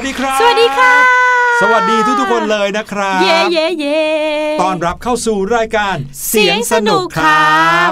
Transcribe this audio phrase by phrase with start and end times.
[0.00, 0.92] วัสดีครับ สวัสดีค่ะ
[1.62, 4.02] สวัสดีทุกๆคนเลยนะครับ เย่เย่เย่
[4.62, 5.96] ต้อนรับเข้าสู่รายการ
[7.18, 7.42] ค่ะ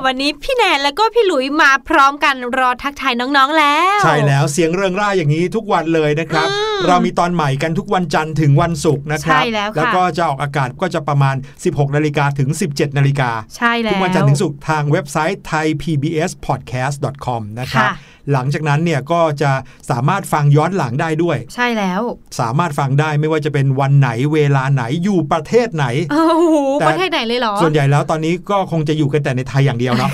[0.06, 6.48] วันนี้พี่แนนแล้วก็พี่หลุยมาพร้อมกันรอทักทายน้องๆแล้ว ใช่แล้วเสียงเริงร่าอย่างนี้ทุกวันเลยนะครับ
[6.86, 11.36] เรามีตอนใหม่กันทุกวันจันทร์ถึงวันศุกร์นะครับ ใช่แล้วค่ะแล้วก็จะออกอากาศก็จะประมาณ
[11.66, 19.50] 16นาฬิกาถึง 17นาฬิกาใช่แล้วทุกวันจันทร์ถึงศุกร์ทางเว็บไซต์ thaipbspodcast.com นะครับค่ะ หลังจากนั้นเนี่ยก็จะ
[19.90, 22.02] สามารถฟังย้อนหลังได้ด้วย ใช่แล้ว
[22.40, 30.10] สามารถฟังได้ไม่ว่าจะเป็นวันไหนเวลาไหนอยู่ประเทศไหนโอ้โหแต่ประเทศไหนเลยเหรอ ส่วนใหญ่แล้วตอนนี้ก็คงจะอยู่กันแต่ในไทยอย่างเดียวเนาะ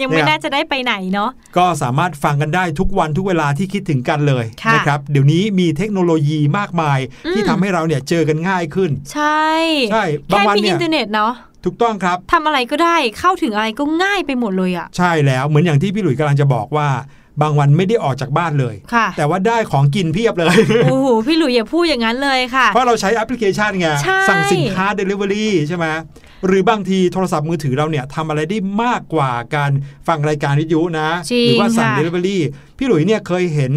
[0.00, 9.46] ยังไม่น่าจะได้ไปไหนเนาะก็สามารถฟังกันได้ทุกวันทุกเวลาที่คิดถึงกันเลยค่ะนะครับเดี๋ยวนี้มีเทคโนโลยีมากมายอืมที่ทำให้เราเนี่ยเจอกันง่ายขึ้น ใช่
[9.92, 11.32] ใช่บางแค่วันมีเนี่อิยนเทอร์เน็ตเนาะ
[11.64, 16.88] ถูกต้องครับทำอะไรก็ได้เข้าถึงอะไรก็ง่ายไปหมดเลยอะ ใช่แล้วเหมือนอย่างที่พี่หลุยส์กำลังจะบอกว่า
[17.42, 25.86] บางวันไม่ได้ออกจากบ้านเลยค่ะแต่ว่าได้ของกินเพียบเลย โอ้โห พี่หลุยอย่าพูดอย่างนั้นเลยค่ะ เพราะเราใช้แอปพลิเคชันไงใช่สั่งสินค้า Delivery ใช่ไหม
[26.46, 29.70] หรือบางทีโทรศัพท์มือถือเราเนี่ยทำอะไรได้มากกว่าการ
[30.08, 32.38] ฟังรายการวิทยุนะจริงหรืว่าสั่งค่ะ Delivery
[32.78, 33.72] พี่หลุยเนี่ยเคยเห็น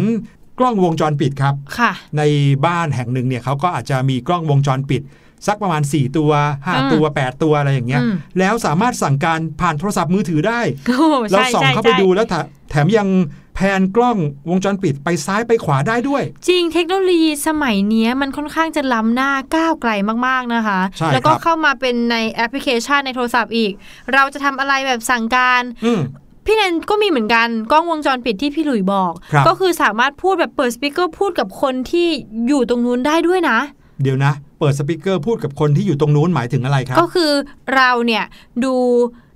[0.58, 2.22] กล้องวงจรปิดครับค่ะใน
[2.66, 5.02] บ้านแห่งหนึ่งเนี่ยเขาก็อาจจะมีกล้องวงจรปิด
[5.46, 6.30] สักประมาณ 4 ตัว
[6.66, 12.34] อืม5ตัว 8 ตัวอะไรอย่างเงี้ยอืมแล้วสามารถสั่งการผ่านโทรศัพท์มือถือได้โอ้โหเราใช่ส่องใช่เข้าไปใช่ดูแล้วแถ
[12.70, 14.18] แถมยังแพนกล้อง
[14.50, 19.90] วงจรปิดไปซ้ายไปขวาได้ด้วย จริงเทคโนโลยีสมัยเนี้ยมันค่อนข้างจะล้ำหน้าก้าวไกล
[20.26, 23.72] มากๆนะคะใช่แล้วก็ครับเข้ามาเป็นในแอปพลิเคชันในโทรศัพท์อีก
[24.14, 26.00] เราจะทำอะไรแบบสั่งการอืม
[26.46, 32.08] พี่แนนก็มีเหมือนกันกล้องวงจรปิดที่พี่หลุยบอกครับก็คือสามารถพูดแบบเปิดสปีกเกอร์พูดกับคนที่
[32.48, 33.58] อยู่ตรงนู้นได้ด้วยนะ
[34.02, 37.32] เดี๋ยวนะ เปิดสปีกเกอร์พูดกับคนที่อยู่ตรงนู้นหมายถึงอะไรครับ ก็คือ
[37.74, 38.24] เราเนี่ย
[38.64, 38.74] ดู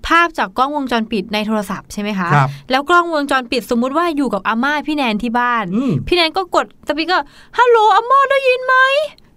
[0.09, 7.27] ภาพจากกล้องวงจรปิดในโทรศัพท์ใช่ไหมคะครับแล้วกล้องวงจรปิดสมมุติว่าอยู่กับอาม่าพี่แนนที่บ้าน อืม พี่แนนก็กดสปีกเกอร์
[7.59, 8.75] ฮัลโหลอาม่าได้ยินไหม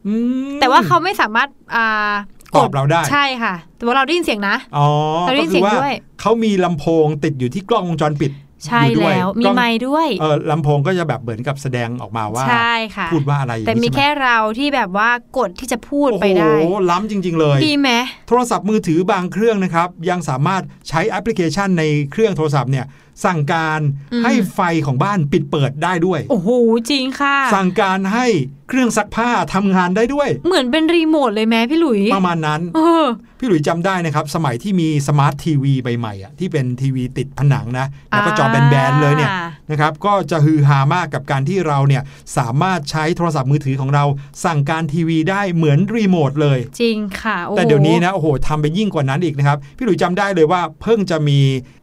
[0.08, 0.16] อื
[0.48, 2.12] ม แต่ว่าเขาไม่สามารถอ่า
[2.56, 4.88] ตอบเราได้ ใช่ค่ะ แต่ว่าเราได้ยินเสียงนะ อ๋อ
[5.26, 8.32] เราได้ก็ยินคืเสียงว่าด้วยเขามีลำโพงติดอยู่ที่กล้องวงจรปิด
[8.66, 17.90] ใช่อยู่ด้วยแล้ว มีกล้องไม้ด้วยเออลำโพงก็จะแบบเหมือนกับแสดงออกมาว่า ใช่ค่ะ พูดว่าอะไร แต่มีใช่ไหแค่เราที่แบบว่ากดที่จะพูดไปได้ โอ้โห ล้ำจริง ๆ เลย ดีไหม
[18.28, 22.86] โทรศัพท์มือถือบางเครื่องนะครับ ยังสามารถใช้แอปพลิเคชันในเครื่องโทรศัพท์เนี่ย
[23.26, 23.82] สั่งการ
[24.14, 26.50] อืมให้ไฟของบ้านปิดเปิดได้ด้วย โอ้โห
[26.90, 28.26] จริงค่ะ สั่งการให้
[28.70, 33.06] เครื่องซักผ้าทำงานได้ด้วย เหมือนเป็นรีโมทเลยไหมพี่หลุย ประมาณนั้นเออ
[33.40, 42.04] พี่หลุยจำได้นะครับ สมัยที่มีสมาร์ททีวีใหม่ๆอะที่เป็นทีวีติดผนังนะแล้วก็จอแบนๆเลยเนี่ยอ่านะครับก็จะฮือฮามากกับการที่เราเนี่ย
[42.38, 44.04] สามารถใช้โทรศัพท์มือถือของเรา
[44.46, 51.40] สั่งการทีวีได้เหมือนรีโมทเลย จริงค่ะโอ้โหแต่เดี๋ยวนี้นะโอ้โหทำไปยิ่งกว่านั้นอีกนะครับ พี่หลุยจำได้เลยว่าเพิ่งจะมี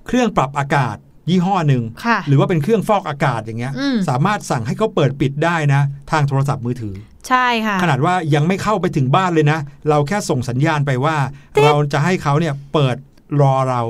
[0.06, 0.96] เครื่องปรับอากาศ
[1.30, 6.94] ยี่ห้อหนึ่งค่ะหรือว่าเป็นเครื่องฟอกอากาศอย่างเงี้ยอืมสามารถสั่งให้เขาเปิดปิดได้นะ ทางโทรศัพท์มือถือ
[7.28, 9.58] ใช่ค่ะ ขนาดว่ายังไม่เข้าไปถึงบ้านเลยนะ
[9.88, 11.16] เราแค่ส่งสัญญาณไปว่า
[11.54, 12.96] ติ๊ดเราจะให้เขาเนี่ยเปิด
[13.42, 13.80] รอเรา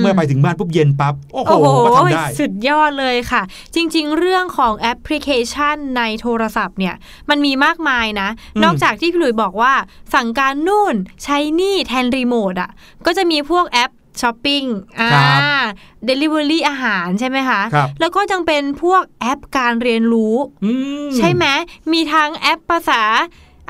[0.00, 3.42] เมื่อไปถึงบ้านปุ๊บเย็นปั๊บโอ้โหโอ้โหก็ทำได้ สุดยอดเลยค่ะ
[3.74, 6.94] จริง ๆ เรื่องของแอปพลิเคชันในโทรศัพท์เนี่ย
[7.30, 9.72] มันมีมากมายนะอืมนอกจากที่พี่หลุยบอกว่า
[10.14, 12.70] สั่งการนู่นใช้นี่แทนรีโมทอะ
[13.06, 13.90] ก็จะมีพวกแอป
[14.20, 14.64] ช้อปปิ้ง
[15.00, 15.22] อ่าครั
[15.64, 15.68] บ
[16.06, 20.34] เดลิเวอรี่อาหารใช่ไหมคะครับแล้วก็ยังเป็นพวกแอปการเรียนรู้
[20.64, 20.72] อื
[21.06, 21.44] มใช่ไหม
[21.92, 23.02] มีทั้งแอปภาษา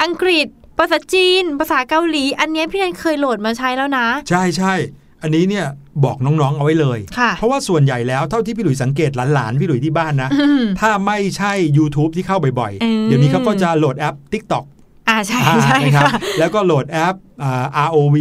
[0.02, 0.46] อังกฤษ
[0.78, 4.74] ภาษาจีน ภาษาเกาหลี อันเนี้ยพี่แนนเคยโหลดมาใช้แล้วนะ ใช่ใช่
[5.22, 5.66] อันนี้เนี่ย
[6.04, 14.64] บอกน้องๆเอาไว้เลยค่ะเพราะว่าส่วนใหญ่แล้วเท่าที่พี่หลุยสังเกตหลานๆพี่หลุยที่บ้านนะอืมถ้าไม่ใช่ YouTube ที่เข้าบ่อยอืมๆเดี๋ยวนี้เขาก็จะโหลดแอป TikTok
[15.08, 18.16] อ่าใช่อ่าใช่นะครับค่ะแล้วก็โหลดแอปอ่า ROV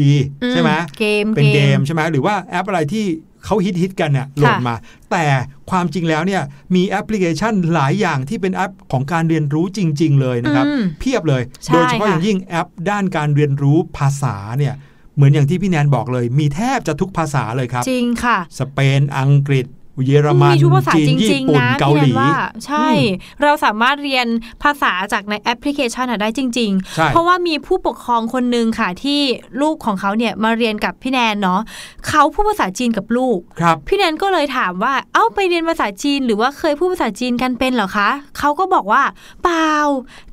[0.52, 3.06] ใช่ไหมเกมเป็นเกมใช่ไหมหรือว่าแอปอะไรที่
[3.46, 4.76] เขาฮิตฮิตๆกันเนี่ยโหลดมา
[5.12, 5.26] แต่
[5.70, 6.42] ความจริงแล้วเนี่ย
[6.76, 14.74] มีแอปพลิเคชันหลายอย่างที่เป็นแอปของการเรียนรู้จริง ๆ เลยนะครับอืมเพียบเลยใช่โดยเฉพาะค่ะอย่างยิ่งแอปด้านการเรียนรู้ภาษาเนี่ย
[15.18, 19.66] เหมือนอย่างที่พี่แนนบอกเลย มีแทบจะทุกภาษาเลยครับ จริงค่ะ สเปน อังกฤษ
[20.06, 22.34] เยอรมันมีทุกภาษาจีนจญี่ริงปุ่นๆนะเกาหลีพี่แนนว่า
[22.66, 24.28] ใช่อืเราสามารถเรียน
[24.64, 29.22] ภาษาจากในแอปพลิเคชันอะได้จริงใช่ๆเพราะว่ามีผู้ปกครองคนหนึ่งค่ะที่
[29.62, 31.62] ลูกของเขาเนี่ยมาเรียนกับพี่แนนเนาะ
[32.08, 39.04] เขาพูดภาษาจีนกับลูกครับพี่แนนก็เลยถามว่า เอ้าไปเรียนภาษาจีนหรือว่าเคยพูดภาษาจีนกันเป็นเหรอคะเขาก็บอกว่า
[39.44, 39.74] เปล่า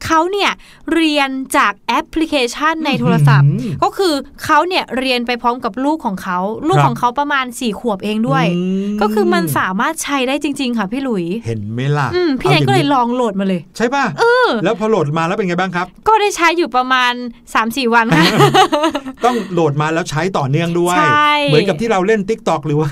[0.05, 0.51] เขาเนี่ย
[0.95, 8.63] เรียนจากแอปพลิเคชันในโทรศัพท์อื้อหือก็คือเขาเนี่ยเรียนไปพร้อมกับลูกของเขา ลูกครับของเขาประมาณสี่ขวบเองด้วยอื
[8.95, 14.05] มก็คือมันสามารถใช้ได้จริง ๆ ค่ะพี่หลุย เห็นไหมล่ะอืมพี่แนนก็เลยอาลองโหลดมาเลย ใช่ป่ะ
[14.65, 17.13] แล้วพอโหลดมาแล้วเป็นไงบ้างครับ ก็ได้ใช้อยู่ประมาณ
[17.55, 18.27] 3-4 วันค่ะ
[19.25, 22.91] ต้องโหลดมาแล้วใช้ต่อเนื่องด้วยใช่เหมือนกับที่เราเล่น Tik t o อกหรือว่า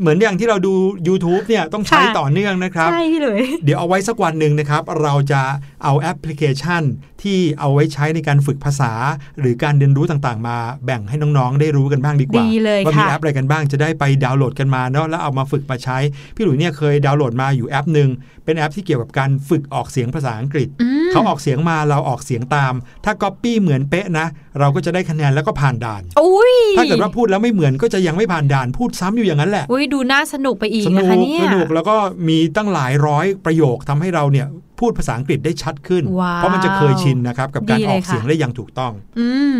[0.00, 0.74] เหมือนอย่างที่เราดู
[1.08, 5.42] YouTube เนี่ยต้องใช้ค่ะต่อเนื่องนะครับ ใช่พี่หลุยเดี๋ยวเอาไว้สักวันหนึ่งนะครับ เราจะ
[5.84, 6.82] เอาแอปพลิเคชัน
[7.22, 8.92] ที่เอาไว้ใช้ในการฝึกภาษา
[9.40, 15.98] หรือการเรียนรู้ต่างๆ มาแบ่งให้น้องๆ ได้รู้กันบ้างดีกว่าดีเลยว่ามีค่ะแอปอะไรกันบ้างจะได้ไปดาวน์โหลดกันมาเนาะแล้วเอามาฝึกมาใช้
[16.36, 18.08] พี่หลุยเนี่ยเคยดาวน์โหลดมาอยู่แอปหนึ่ง
[18.44, 22.72] เป็นแอปที่เกี่ยวกับการฝึกออกเสียงภาษาอังกฤษอืมเขาออกเสียงมาเราออกเสียงตาม
[23.04, 24.26] ถ้าก๊อปปี้เหมือนเป๊ะนะ
[24.58, 31.96] เราก็จะได้คะแนนแล้วก็ผ่านด่านอุ้ยถ้าเกิดว่าพูดแล้วไม่เหมือนก็จะยังไม่ผ่านด่านพูดซ้ำอยู่อย่างนั้นแหละอุ้ยดูน่าสนุกไปอีกสนุนะกคะเนี่ยสนุกแล้วก็
[32.28, 34.46] มีตั้งหลายร้อยประโยคทำให้เราเนี่ย
[34.80, 39.56] พูดภาษาอังกฤษได้ชัดขึ้นว้าวเพราะมันจะเคยชินนะครับกับการดีเลยออกเสียงค่ะได้อย่างถูกต้องอืม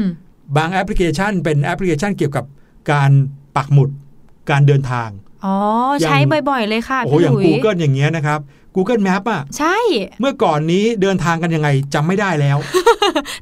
[0.56, 2.44] บางแอปพลิเคชันเป็นแอปพลิเคชันเกี่ยวกับ
[2.92, 3.10] การ
[3.56, 3.88] ปักหมุด
[4.50, 5.08] การเดินทาง
[5.44, 5.56] อ๋อ
[5.98, 6.18] อย่างใช้
[6.50, 8.40] บ่อย ๆ เลยค่ะโอ้โหพี่อย่างหลุย Google อย่างเงี้ยนะครับ
[8.76, 9.76] Google Map อะใช่
[10.20, 12.58] เมื่อก่อนนี้เดินทางกันยังไงจำไม่ได้แล้ว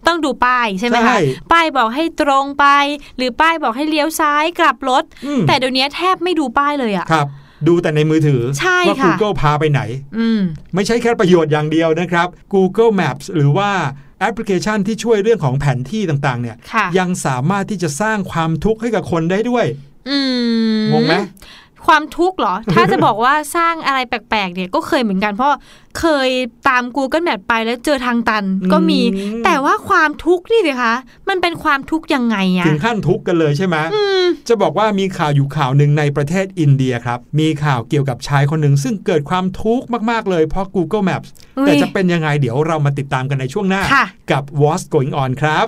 [0.06, 1.16] ต้องดูป้ายใช่ไหมใช่คะ
[1.52, 2.66] ป้ายบอกให้ตรงไป
[3.16, 7.26] หรือป้ายบอกให้เลี้ยวซ้ายกลับรถอืมแต่เดี๋ยวนี้แทบไม่ดูป้ายเลยอะครับ
[7.68, 9.80] ดูแต่ในมือถือใช่ว่าค่ะ Google พาไปไหน
[10.18, 10.40] อืม
[10.74, 13.70] ไม่ใช่แค่ประโยชน์อย่างเดียวนะครับ Google Maps หรือว่า
[14.20, 19.66] แอปพลิเคชันที่ช่วยเรื่องของแผนที่ต่างๆ เนี่ยค่ะยังสามารถที่จะสร้างความทุกข์ให้กับคนได้ด้วย
[20.10, 20.18] อื
[20.78, 21.14] มงงไหม
[21.86, 25.50] ความทุกข์เหรอ ถ้าจะบอกว่าสร้างอะไรแปลกๆ เนี่ยก็เคยเหมือนกันเพราะ
[26.00, 26.30] เคย
[26.68, 30.94] ตาม Google Map ไปแล้วเจอทางตันก็มีอืมแต่ว่าความทุกข์นี่สิคะ
[31.28, 45.66] มันเป็นความทุกข์ยังไงอะถึงขั้นทุกข์กันเลยใช่ไหมอืมจะบอกว่ามีข่าวอยู่ข่าวหนึ่งในประเทศอินเดียครับ มีข่าวเกี่ยวกับชายคนหนึ่งซึ่งเกิดความทุกข์มากๆเลยเพราะ Google Maps อุ๊ยแต่จะเป็นยังไงเดี๋ยวเรามาติดตามกันในช่วงหน้าค่ะกับ What's Going On ครับ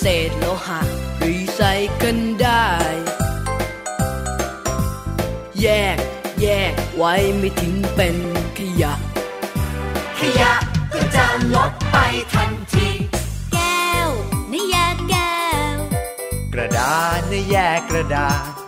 [0.00, 0.80] เศษโลหะ
[1.24, 1.60] รีไซ
[1.96, 2.66] เคิลได้
[5.62, 5.98] แยก
[6.42, 8.16] แยกไว้ไม่ทิ้งเป็น
[8.58, 8.94] ขยะ
[10.18, 10.52] ขยะ
[10.92, 11.96] ก็จะลดไป
[12.34, 12.88] ทันที
[13.52, 14.08] แก้ว
[14.52, 15.38] นี่แยกแก้
[15.74, 15.76] ว
[16.54, 18.59] กระดาษนะแยกกระดาษ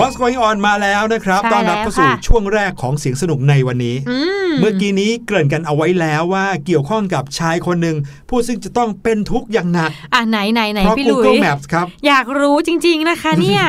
[0.00, 4.18] What's going on มาแล้วนะครับใช่ต้อนรับเข้าสู่แล้วค่ะช่วงแรกของเสียงสนุกในวันนี้อื
[4.50, 7.96] มเมื่อกี้นี้เกริ่นกันเอาไว้แล้วว่าเกี่ยวข้องกับชายคนหนึ่ง
[8.28, 13.64] ผู้ซึ่งจะต้องเป็นทุกข์อย่างหนัก อะไหนไหนไหนเพราะพี่หลุ Google ย Maps ครับ อยากรู้จริง ๆ นะคะเนี่ย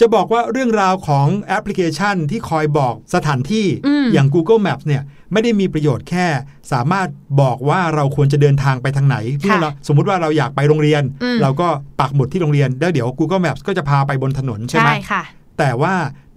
[0.00, 6.26] จะบอกว่าเรื่องราวของแอปพลิเคชันที่คอยบอกสถานที่อืมอย่าง Google Maps เนี่ยไม่ได้มีประโยชน์แค่
[6.72, 7.08] สามารถ
[7.40, 11.68] บอกว่าเราควรจะเดินทางไปทางไหนเมื่อเราสมมุติว่าเราอยากไปโรงเรียนอืมเราก็
[12.00, 15.22] ปักหมุดที่โรงเรียนแล้วเดี๋ยว Google Maps ก็จะพาไปบนถนนใช่ไหมใช่ค่ะ
[15.58, 15.94] แต่ว่า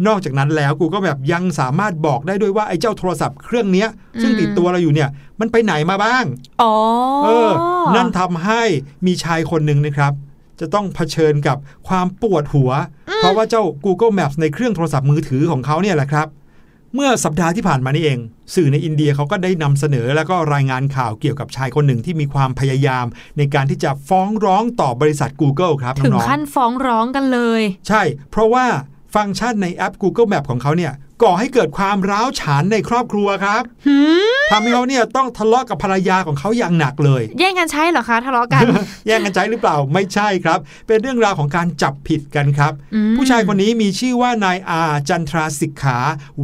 [0.07, 3.87] นอกจากนั้นแล้ว Google Maps ยังสามารถบอกได้ด้วยว่าไอ้เจ้าโทรศัพท์เครื่องเนี้ย
[4.21, 6.23] ซึ่งอืมติดตัวเราอยู่เนี่ย มันไปไหนมาบ้าง
[6.61, 6.73] อ๋อ
[7.25, 7.51] เออ
[7.95, 8.61] นั่นทำให้
[9.05, 10.13] มีชายคนหนึ่งนะครับ
[10.59, 12.71] จะต้องเผชิญกับความปวดหัว
[13.17, 16.27] เพราะว่าเจ้า Google Maps ในเครื่องโทรศัพท์มือถือของเขาเนี่ยแหละครับ
[16.95, 18.19] เมื่อสัปดาห์ที่ผ่านมานี่เอง
[18.55, 23.05] สื่อในอินเดียเขาก็ได้นำเสนอแล้วก็รายงานข่าวเกี่ยวกับชายคนหนึ่งที่มีความพยายาม
[23.37, 28.01] ในการที่จะฟ้องร้องต่อบริษัท Google ครับถึงน้องๆขั้นฟ้องร้องกันเลย ใช่
[28.31, 28.65] เพราะว่า
[29.15, 30.93] ฟังก์ชันในแอป Google Map ของเขาเนี่ย
[31.23, 33.63] ก่อให้เกิดความร้าวฉานในครอบครัวครับ
[34.51, 38.63] ทำให้เขาเนี่ยต้องทะเลาะกับภรรยาของเขาอย่างหนักเลย แย่งกันใช้เหรอคะทะเลาะกัน
[39.07, 45.97] แย่งกันใจหรือเปล่าไม่ใช่ครับ เป็นเรื่องราวของการจับผิดกันครับอืมผู้ชายคนนี้มีชื่อว่านายอาจันทราสิกขา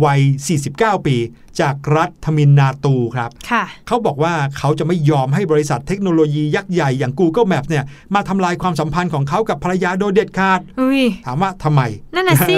[0.04, 0.20] วัย
[0.64, 1.18] 49 ปี
[1.64, 7.84] จากรัฐทมินนาตูครับค่ะเขาบอกว่าเขาจะไม่ยอมให้บริษัทเทคโนโลยียักษ์ใหญ่อย่าง Google Maps เนี่ย
[8.16, 11.82] มาทำลายความสัมพันธ์ของเขากับภรรยาโดยเด็ดขาดอุ้ยถามว่าทำไม
[12.16, 12.58] นั่นน่ะสิ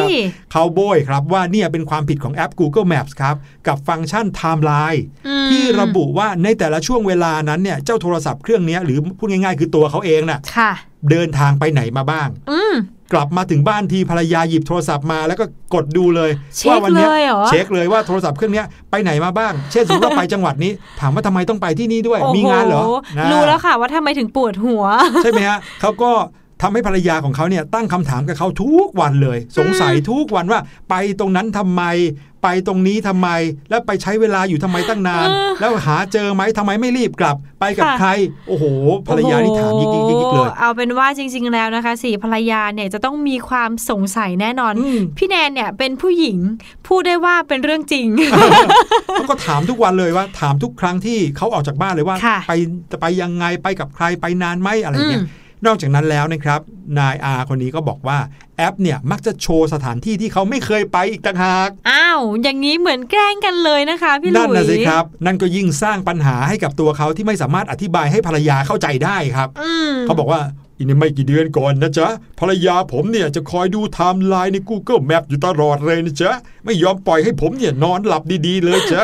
[0.52, 3.36] เขาโบยครับว่าเนี่ยเป็นความผิดของแอป Google Maps ครับ
[3.68, 10.72] กับฟังก์ชัน Time Line อืมที่ระบุว่าในแต่ละช่วงเวลานั้นเนี่ยเจ้าโทรศัพท์เครื่องเนี้ยหรือพูดง่ายๆ คือตัวเขาเองน่ะค่ะ
[11.12, 12.76] เดินทางไปไหนมาบ้างอืม
[13.14, 22.84] กลับมาถึงบ้านทีภรรยาหยิบโทรศัพท์มาแล้วก็กดดูเลยเช็คว่าวัเนี้เลยเหรอเช็คเลยว่าโทรศัพท์เครื่องเนี้ยไปไหนมาบ้าง เช่นสมมติว่าไปจังหวัดนี้ ถามว่าทำไมต้องไปที่นี่ด้วยโอ้โหมีงานเหรอ
[23.18, 24.84] นะรู้แล้วค่ะว่าทำไมถึงปวดหัว
[25.24, 26.12] ใช่ไหมฮะเขาก็
[26.62, 31.84] ทำให้ภรรยาของเขาเนี่ยตั้งคำถามกับเขาทุกวันเลย สงสัยทุกวันว่า ไปตรงนั้นทำไม
[32.44, 33.30] ไปตรงนี้ทำไม
[33.70, 38.10] แล้วไปใช้เวลาอยู่ทำไมตั้งนานเออแล้วหาเจอไหมทำไมไม่รีบกลับ ไปกับค่ะใคร
[38.48, 38.66] โอ้โห
[39.08, 46.38] ภรรยานี่ถามยิกยิกยิกยิกเลยโอ้โหเอาเป็นว่าจริง ๆ แล้วนะคะสี่ภรรยาเนี่ยจะต้องมีความสงสัยแน่นอนอืมพี่แนนเนี่ยเป็นผู้หญิง
[46.88, 48.08] พูดได้ว่าเป็นเรื่องจริง
[49.14, 52.54] เขาก็ถามทุกวันเลยว่า ถามทุกครั้งที่เขาออกจากบ้านเลยว่าค่ะไป
[52.92, 56.60] จะไปยังไงไปกับใครไปนานไหมอะไรเงี้ยอืม นอกจากนั้นแล้วนะครับ
[57.00, 58.18] นายอาคนนี้ก็บอกว่า
[58.58, 70.42] แอปเนี่ยมักจะโชว์สถานที่ที่เขาไม่เคยไปอีกต่างหาก อ้าว อย่างนี้เหมือนแกล้งกันเลยนะคะพี่หลุนั่นนะยสิครับ นั่นก็ยิ่งสร้างปัญหาให้กับตัวเขาที่ไม่สามารถอธิบายให้ภรรยาเข้าใจได้ครับอืมเขาบอกว่า
[70.78, 72.08] อีกไม่กี่เดือนก่อนนะจ๊ะ
[72.40, 76.32] ภรรยาผมเนี่ยจะคอยดูไทม์ไลน์ใน Google Map อยู่ตลอดเลยนะจ๊ะ
[76.66, 79.04] ไม่ยอมปล่อยให้ผมเนี่ยนอนหลับดีๆ เลยจ๊ะ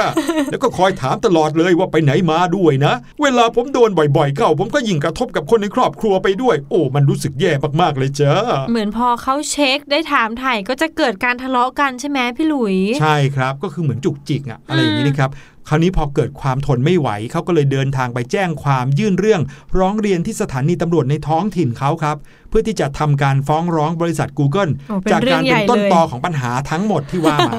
[0.52, 8.34] แล้วก็คอยถามตลอดเลยว่าไปไหนมาด้วยนะ เวลาผมโดนบ่อยๆ เข้า ผมก็ยิ่งกระทบกับคนในครอบครัวไปด้วย โอ้ มันรู้สึกแย่มากๆเลยจ๊ะ
[8.70, 15.30] เหมือนพอเขาเช็คได้ถามถ่ายก็จะเกิดการทะเลาะกันใช่ไหมพี่หลุย ใช่ครับก็คือเหมือนจุกจิกอะอะไรอย่างนี้นะครับ
[15.68, 19.42] คราวนี้พอเกิดความทนไม่ไหวเขาก็เลยเดินทางไปแจ้งความยื่นเรื่อง
[19.80, 22.18] ร้องเรียนที่สถานีตำรวจในท้องถิ่นเขาครับ
[22.50, 27.54] เพื่อที่จะทำการฟ้องร้องบริษัท Google โอ้เป็นจากการเรื่องใหญ่เป็นต้นเลยตอของปัญหาทั้งหมดที่ว่ามา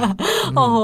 [0.56, 0.78] โอ้โห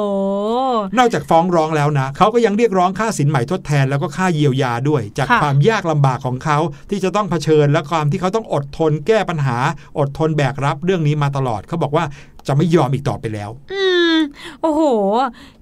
[0.99, 6.59] นอกจากฟ้องร้องแล้วนะเขาก็ยังเรียกร้องค่าสินใหม่ทดแทนแล้วก็ค่าเยียวยาด้วย จากค่ะความยากลำบากของเขา
[6.91, 9.57] ที่จะต้องเผชิญและความที่เขาต้องอดทนแก้ปัญหา
[9.99, 12.05] อดทนแบกรับเรื่องนี้มาตลอดเขาบอกว่า
[12.47, 13.83] จะไม่ยอมอีกต่อไปแล้ว อื
[14.17, 14.19] ม
[14.61, 14.83] โอ้โห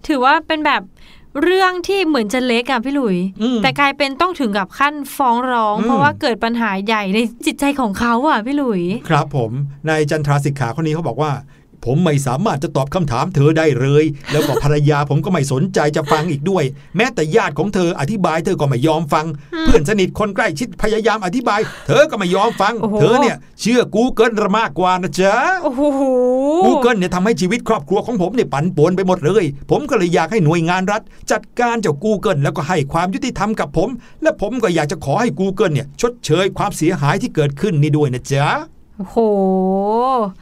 [0.07, 0.83] ถือว่าเป็นแบบ
[1.43, 9.51] เรื่องที่เหมือนจะเล็กอะพี่หลุยอืมแต่กลายเป็นต้องถึงกับขั้นฟ้องร้องอืมเพราะว่าเกิดปัญหาใหญ่ในจิตใจของเขาอะพี่หลุย ครับผม
[9.89, 11.31] นายจันทราสิกขาคนนี้เขาบอกว่า
[11.85, 16.65] ผมไม่สามารถจะตอบคำถามเธอได้เลย แล้วก็ภรรยาผมก็ไม่สนใจจะฟังอีกด้วย
[16.97, 19.27] แม้แต่ญาติของเธออธิบายเธอก็ไม่ยอมฟัง
[19.65, 26.03] เพื่อนสนิทคนใกล้ชิดพยายามอธิบาย เธอก็ไม่ยอมฟังโอ้โหเธอเนี่ยเชื่อกูเกิลมากกว่านะจ๊ะโอ้โห
[26.67, 33.89] Google เนี่ยทำให้ชีวิตครอบครัวของผมเนี่ยปั่นป่วนไปหมดเลย ผมก็เลยอยากให้หน่วยงานรัฐ จัดการเจ้า Google แล้วก็ให้ความยุติธรรมกับผม
[34.23, 38.49] และผมก็อยากจะขอให้ Google เนี่ยชดเชยความเสียหายที่เกิดขึ้นนี่ด้วยนะจ๊ะ
[38.97, 39.17] โอ้โห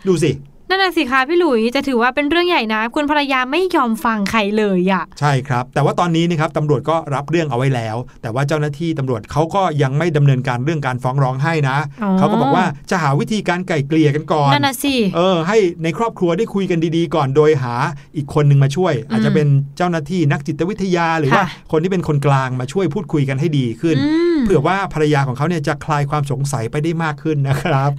[0.06, 0.30] ดูสิ
[0.68, 17.74] นั่นน่ะสิคะพี่หลุยจะถือว่าเป็นเรื่องใหญ่นะ คุณภรรยาไม่ยอมฟังใครเลยอะใช่ครับ แต่ว่าตอนนี้นะครับตำรวจก็รับเรื่องเอาไว้แล้ว แต่ว่าเจ้าหน้าที่ตำรวจเขาก็ยังไม่ดำเนินการเรื่องการฟ้องร้องให้นะอ๋อเขาก็บอกว่าจะหาวิธีการไกล่เกลี่ยกันก่อนนั่นน่ะสิเออให้ในครอบครัวได้คุยกันดีๆ ก่อนโดยหา
[18.16, 27.90] อีกคนหนึ่งมาช่วย อาจจะเป็นเจ้าหน้าที่นักจิตวิทยาหรือว่าค่ะคนที่เป็นคนกลางมาช่วยพูดคุยกันให้ดีขึ้นอืมเผื่อว่าภรรยาของเขาเนี่ยจะคลายความสงสัยไปได้มากขึ้นนะครับ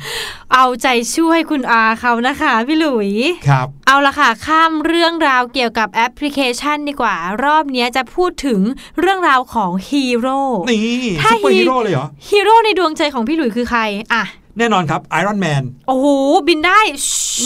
[0.54, 3.12] เอาใจช่วยคุณอาเขานะคะพี่หลุย
[3.50, 8.60] ครับ เอาละค่ะ ข้ามเรื่องราวเกี่ยวกับแอปพลิเคชันดีกว่า รอบเนี้ยจะพูดถึง
[9.00, 10.40] เรื่องราวของฮีโร่
[10.70, 13.82] นี่ถ้าซุปเปอร์ฮีฮีโร่เลยเหรอฮีโร่ในดวงใจของพี่หลุยคือใคร
[14.14, 14.24] อะ
[14.58, 16.08] แน่นอนครับไอรอนแมนโอ้โห
[16.48, 16.80] บินได้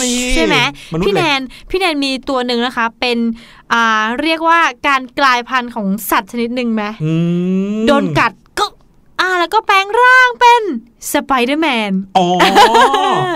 [0.00, 0.56] นี่ใช่ไหม
[0.92, 3.18] มนุษย์พี่เหล็แนกนพี่แนนมีตัวหนึ่งนะคะ เป็น
[3.72, 7.12] อ่าเรียกว่าการกลายพันธุ์ของสัตว์ชนิดหนึ่งไหมอื
[7.78, 8.64] มโดนกัดก็
[9.20, 10.62] อ่าแล้วก็แปลงร่างเป็น
[11.12, 12.26] สไปเดอร์แมน อ๋อ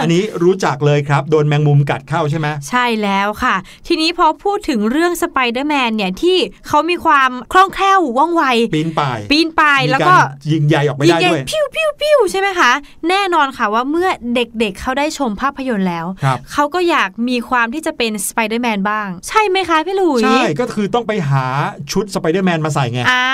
[0.01, 10.17] อันนี้รู้จักเลยครับ โดนแมงมุมกัดเข้าใช่ไหม ใช่แล้วค่ะ ทีนี้พอพูดถึงเรื่องสไปเดอร์แมนเนี่ย ที่เขามีความคล่องแคล่วว่องไว ปีนป่าย ปีนป่ายมีการแล้วก็
[10.51, 12.73] ยิงใหญ่ออกไปยิงได้ใหญ่ด้วยพิ้วพิ้วพิ้วใช่ไหมคะ
[13.09, 21.45] แน่นอนค่ะว่าเมื่อเด็กๆเขาได้ชมภาพยนตร์แล้วครับเขาก็อยากมีความที่จะเป็นสไปเดอร์แมนบ้าง ใช่ไหมคะพี่หลุย ใช่ ก็คือต้องไปหา
[21.93, 23.27] ชุดสไปเดอร์แมนมาใส่ไง อ่า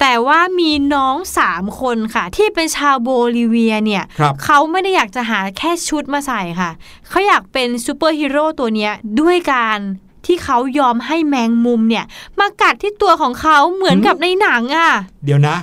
[0.00, 6.70] แต่ว่ามีน้องสามคนค่ะที่เป็นชาวโบลิเวียเนี่ยครับเขาไม่ได้อยากจะหาแค่ชุดมาใส่ค่ะ
[7.08, 9.78] เขาอยากเป็นซูเปอร์ฮีโร่ตัวเนี้ยด้วยการ
[10.26, 12.04] ที่เขายอมให้แมงมุมเนี่ย
[12.38, 14.90] มากัดที่ตัวของเขาเหมือนกับในหนังอะ
[15.24, 15.56] เดี๋ยวนะ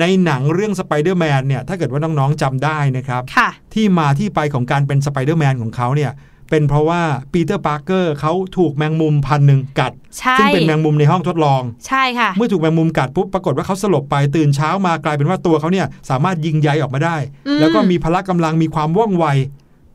[0.00, 6.10] ในหนังเรื่องสไปเดอร์แมนเนี่ย ถ้าเกิดว่าน้องๆจำได้นะครับค่ะที่มาที่ไปของการเป็นสไปเดอร์แมนของเขาเนี่ย
[6.50, 19.26] เป็นเพราะว่าปีเตอร์ปาร์เกอร์เขาถูกแมงมุมพันธุ์หนึ่งกัดใช่ซึ่งเป็นแมงมุมในห้องทดลอง ใช่ค่ะ เมื่อถูกแมงมุมกัดปุ๊บปรากฏว่าเขาสลบไปตื่นเช้ามากลายเป็นว่าตัวเขาเนี่ยสามารถยิงใยออกมาได้อืมแล้วก็มีพละกำลังมีความว่องไว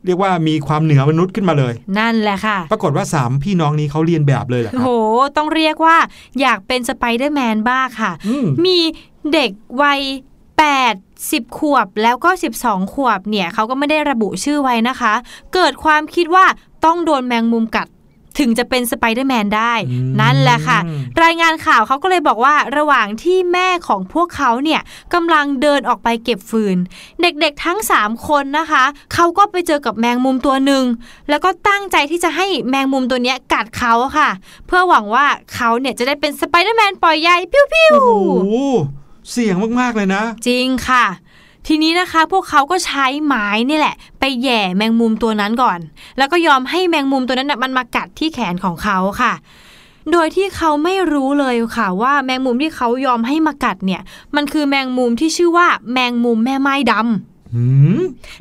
[0.06, 4.88] เรียกว่ามีความเหนือมนุษย์ขึ้นมาเลย นั่นแหละค่ะ ปรากฏว่าสามพี่น้องนี้เขาเลียนแบบเลยแหละคโอ้รับโอ้โห
[5.36, 5.96] ต้องเรียกว่า
[6.40, 8.78] อยากเป็นสไปเดอร์แมนบ้างค่ะอืมมี
[9.32, 9.50] เด็ก
[9.82, 10.00] วัย
[10.78, 12.30] 8 10 ขวบแล้วก็
[12.62, 15.12] 12 ขวบเนี่ยเขาก็ไม่ได้ระบุชื่อไว้นะคะ
[15.54, 16.44] เกิดความคิดว่า
[16.84, 17.88] ต้องโดนแมงมุมกัด
[18.40, 20.78] ถึงจะเป็นสไปเดอร์แมนได้อืมนั่นแหละค่ะ
[21.22, 24.80] รายงานข่าวเขาก็เลยบอกว่าระหว่างที่แม่ของพวกเขาเนี่ย
[25.14, 26.76] กำลังเดินออกไปเก็บฟืน
[27.20, 30.84] เด็กๆทั้ง 3 คนนะคะ เขาก็ไปเจอกับแมงมุมตัวหนึ่ง
[31.28, 34.28] แล้วก็ตั้งใจที่จะให้แมงมุมตัวเนี้ยกัดเขาค่ะ
[34.66, 38.56] เพื่อหวังว่าเขาเนี่ยจะได้เป็นสไปเดอร์แมนปล่อยใยปิ้วๆโอ้โห
[39.30, 41.06] เสี่ยงมากๆเลยนะ จริงค่ะ
[41.66, 45.78] ทีนี้นะคะพวกเขาก็ใช้ไม้นี่แหละ ไปแย่แมงมุมตัวนั้นก่อน
[46.18, 49.32] แล้วก็ยอมให้แมงมุมตัวนั้นน่ะมันมากัดที่แขนของเขาค่ะ
[50.12, 54.02] โดยที่เขาไม่รู้เลยค่ะ ว่าแมงมุมที่เขายอมให้มากัดเนี่ย
[54.36, 57.31] มันคือแมงมุมที่ชื่อว่าแมงมุมแม่ไม้ดำ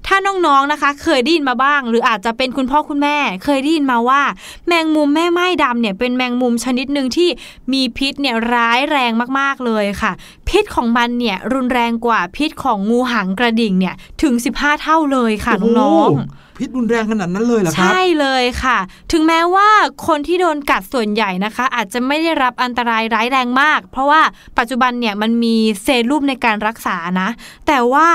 [0.07, 4.21] ถ้าน้องๆนะคะ เคยได้ยินมาบ้าง หรืออาจจะเป็นคุณพ่อคุณแม่ เคยได้ยินมาว่า
[4.67, 7.29] แมงมุมแม่ไม้ดำเนี่ยเป็นแมงมุมชนิดหนึ่งที่
[7.73, 10.11] มีพิษเนี่ยร้ายแรงมากๆเลยค่ะ
[10.49, 18.77] พิษของมันเนี่ยรุนแรงกว่าพิษของงูหางกระดิ่งเนี่ยถึง 15 เท่าเลยค่ะโอ้โหน้องๆพิษรุนแรงขนาดนั้นเลยเหรอครับใช่เลยค่ะ
[19.11, 19.69] ถึงแม้ว่า
[20.07, 24.21] คนที่โดนกัดส่วนใหญ่นะคะ อาจจะไม่ได้รับอันตรายร้ายแรงมาก เพราะว่า
[24.57, 27.29] ปัจจุบันเนี่ยมันมีเซรุ่มในการรักษานะ
[27.67, 28.07] แต่ว่า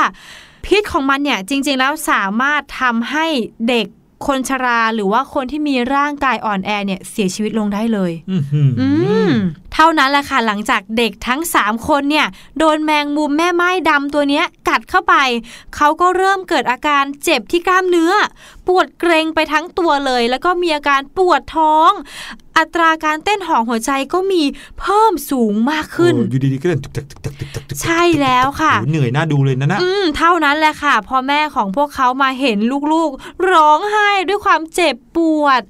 [0.67, 3.27] พิษของมันเนี่ยจริง ๆ แล้วสามารถทำให้
[3.69, 3.87] เด็ก
[4.27, 8.89] คนชราหรือว่าคนที่มีร่างกายอ่อนแอเนี่ยเสียชีวิตลงได้เลยอื้อหืออื
[9.31, 9.33] ม
[9.75, 12.27] เท่านั้นแหละค่ะหลังจากเด็กทั้ง 3 คนเนี่ย
[12.59, 15.15] โดนแมงมุมแม่ไม้ดำตัวเนี้ยกัดเข้าไป
[15.77, 18.13] เขาก็เริ่มเกิดอาการเจ็บที่กล้ามเนื้อ
[18.67, 21.91] ปวดเกรงไปทั้งตัวเลย แล้วก็มีอาการปวดท้อง
[22.59, 24.43] อัตราการเต้นของหัวใจก็มี
[24.81, 32.59] เพิ่มสูงมากขึ้นโอ้อยู่ดีๆก็เล่นตึกตึกตึกตึกตึกตึกตึก ใช่แล้วค่ะโอ้เหนื่อยน่าดูเลยนะนะอืมเท่านั้นแหละค่ะพอแม่ของพวกเขามาเห็น
[32.93, 35.61] ลูกๆ ร้องไห้ด้วยความเจ็บปวด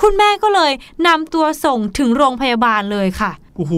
[0.00, 0.72] คุณแม่ก็เลย
[1.06, 3.74] นำตัวส่งถึงโรงพยาบาลเลยค่ะโอ้โห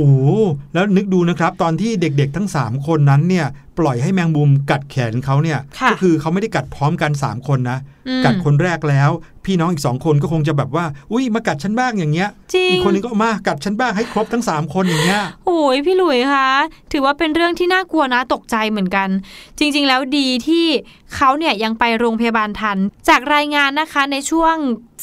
[0.74, 3.46] แล้วนึกดูนะครับ ตอนที่เด็กๆทั้ง 3 คนนั้นเนี่ย
[3.78, 9.10] ปล่อยให้แมงมุมกัดแขนเขาเนี่ยค่ะก็คือเขาไม่ได้กัดพร้อมกัน 3 คนนะอืม กัดคนแรกแล้ว
[9.44, 16.48] พี่น้องอีกสองคนก็คงจะแบบว่า อุ้ยมากัดฉันบ้างอย่างเงี้ยจริงอีกคนนึงก็มากัดฉันบ้างให้ครบทั้ง 3 คนอย่างเงี้ยโอ้ยพี่หลุยคะ
[16.92, 19.08] ถือว่าเป็นเรื่องที่น่ากลัวนะตกใจเหมือนกัน
[19.58, 20.66] จริง ๆ แล้วดีที่
[21.14, 24.56] เขาเนี่ยยังไปโรงพยาบาลทัน จากรายงานนะคะในช่วง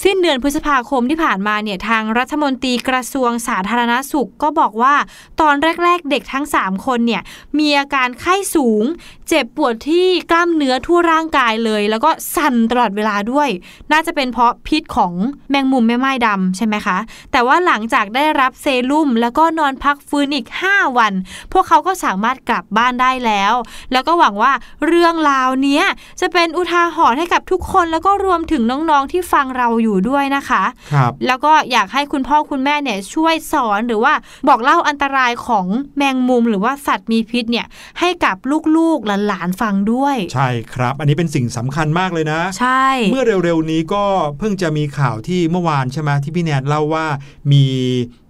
[0.04, 4.96] สิ้นเดือนพฤษภาคมที่ผ่านมาเนี่ยทางรัฐมนตรีกระทรวงสาธารณสุขก็บอกว่า
[5.42, 7.22] ตอนแรก ๆ เด็กทั้ง 3 คนเนี่ย
[7.60, 8.84] มีอาการไข้สูง
[9.30, 13.50] เจ็บปวดที่กล้ามเนื้อทั่วร่างกายเลย แล้วก็สั่นตลอดเวลาด้วย
[13.92, 15.14] น่าจะเป็นเพราะพิษของ
[15.50, 16.98] แมงมุมแม่ไม้ดำใช่ไหมคะ
[17.32, 21.14] แต่ว่าหลังจากได้รับเซรุ่ม แล้วก็นอนพักฟื้นอีก 5 วัน
[21.54, 23.54] พวกเขาก็สามารถกลับบ้านได้แล้ว
[23.92, 24.52] แล้วก็หวังว่า
[24.88, 25.86] เรื่องราวเนี้ย
[26.22, 34.14] จะเป็นอุทาหรณ์ให้กับทุกคนแล้วก็รวมถึงน้องๆที่ฟังเราอยู่ด้วยนะคะครับแล้วก็อยากให้คุณพ่อคุณแม่เนี่ยช่วยสอนหรือว่า
[34.48, 35.66] บอกเล่าอันตรายของ
[35.98, 37.66] แมงมุม หรือว่าสัตว์มีพิษเนี่ย
[38.00, 38.36] ให้กับ
[38.78, 44.04] ลูกๆหลานๆฟังด้วย ใช่ครับ อันนี้เป็นสิ่งสำคัญมากเลยนะ ใช่เมื่อเร็วๆนี้ก็
[44.38, 47.06] เพิ่งจะมีข่าวที่เมื่อวานใช่ไหมที่พี่แนนเล่าว่า
[47.52, 47.64] มี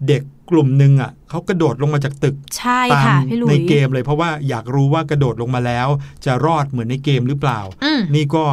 [0.08, 5.88] เด็กกลุ่มหนึ่งอะเขากระโดดลงมาจากตึกใช่ตามค่ะพี่หลุยในเกมเลยเพราะว่าอยากรู้ว่ากระโดดลงมาแล้ว
[6.26, 8.46] จะรอดเหมือนในเกมหรือเปล่าอืมนี่ก็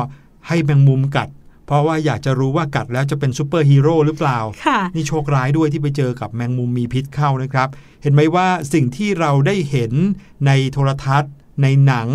[0.48, 1.28] ให้แมงมุมกัด
[1.66, 7.68] เพราะว่าอยากจะรู้ว่ากัดแล้วจะเป็นซูเปอร์ฮีโร่หรือเปล่าค่ะนี่โชคร้ายด้วยที่ไปเจอกับแมงมุมมีพิษเข้านะครับ
[8.02, 9.92] เห็นไหมว่าสิ่งที่เราได้เห็น
[10.46, 11.32] ในโทรทัศน์
[11.62, 12.08] ในหนัง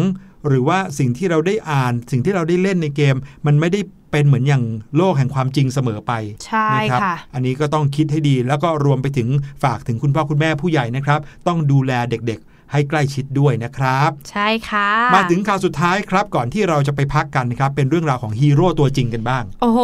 [0.47, 3.79] หรือว่าสิ่งที่เราได้อ่าน สิ่งที่เราได้เล่นในเกม มันไม่ได้
[4.11, 4.63] เป็นเหมือนอย่าง
[4.97, 6.13] โลกแห่งความจริงเสมอไป
[6.45, 9.27] ใช่นะครับค่ะอันนี้ก็ต้องคิดให้ดี แล้วก็รวมไปถึง
[9.63, 19.79] ฝากถึงคุณพ่อคุณแม่ผู้ใหญ่นะครับ ต้องดูแลเด็กๆ ให้ใกล้ชิดด้วยนะครับ ใช่ค่ะ มาถึงข่าวสุดท้ายครับก่อนที่เราจะไปพักกันนะครับ เป็นเรื่องราวของฮีโร่ตัวจริงกันบ้าง โอ้โห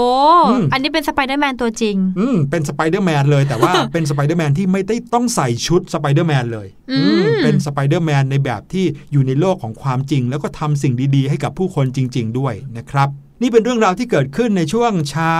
[0.49, 13.09] อืมอันนี้เป็นสไปเดอร์แมนตัวจริง อืมเป็นสไปเดอร์แมนเลย แต่ว่าเป็นสไปเดอร์แมนที่ไม่ได้ต้องใส่ชุดสไปเดอร์แมนเลยอืมอืมเป็นสไปเดอร์แมนในแบบที่อยู่ในโลกของความจริง แล้วก็ทำสิ่งดีๆ ให้กับผู้คนจริง ๆ ด้วยนะครับ
[13.41, 15.37] นี่เป็นเรื่องราวที่เกิดขึ้นในช่วงเช้า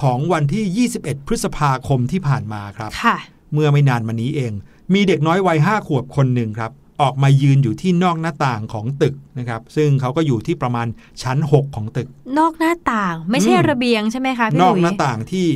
[0.00, 3.16] ของวันที่ 21 พฤษภาคมที่ผ่านมาครับค่ะ
[3.52, 4.52] เมื่อไม่นานมานี้เอง
[4.94, 6.72] มีเด็กน้อยวัยห้าขวบคนหนึ่งครับ
[7.02, 10.86] ออกมายืนอยู่ที่นอกหน้าต่างของตึกนะครับ ซึ่งเขาก็อยู่ที่ประมาณ
[11.22, 15.46] ชั้น 6 ของตึก นอกหน้าต่างไม่ใช่อืมระเบียงใช่ไหมคะพี่นหอกลุยหน้าต่างที่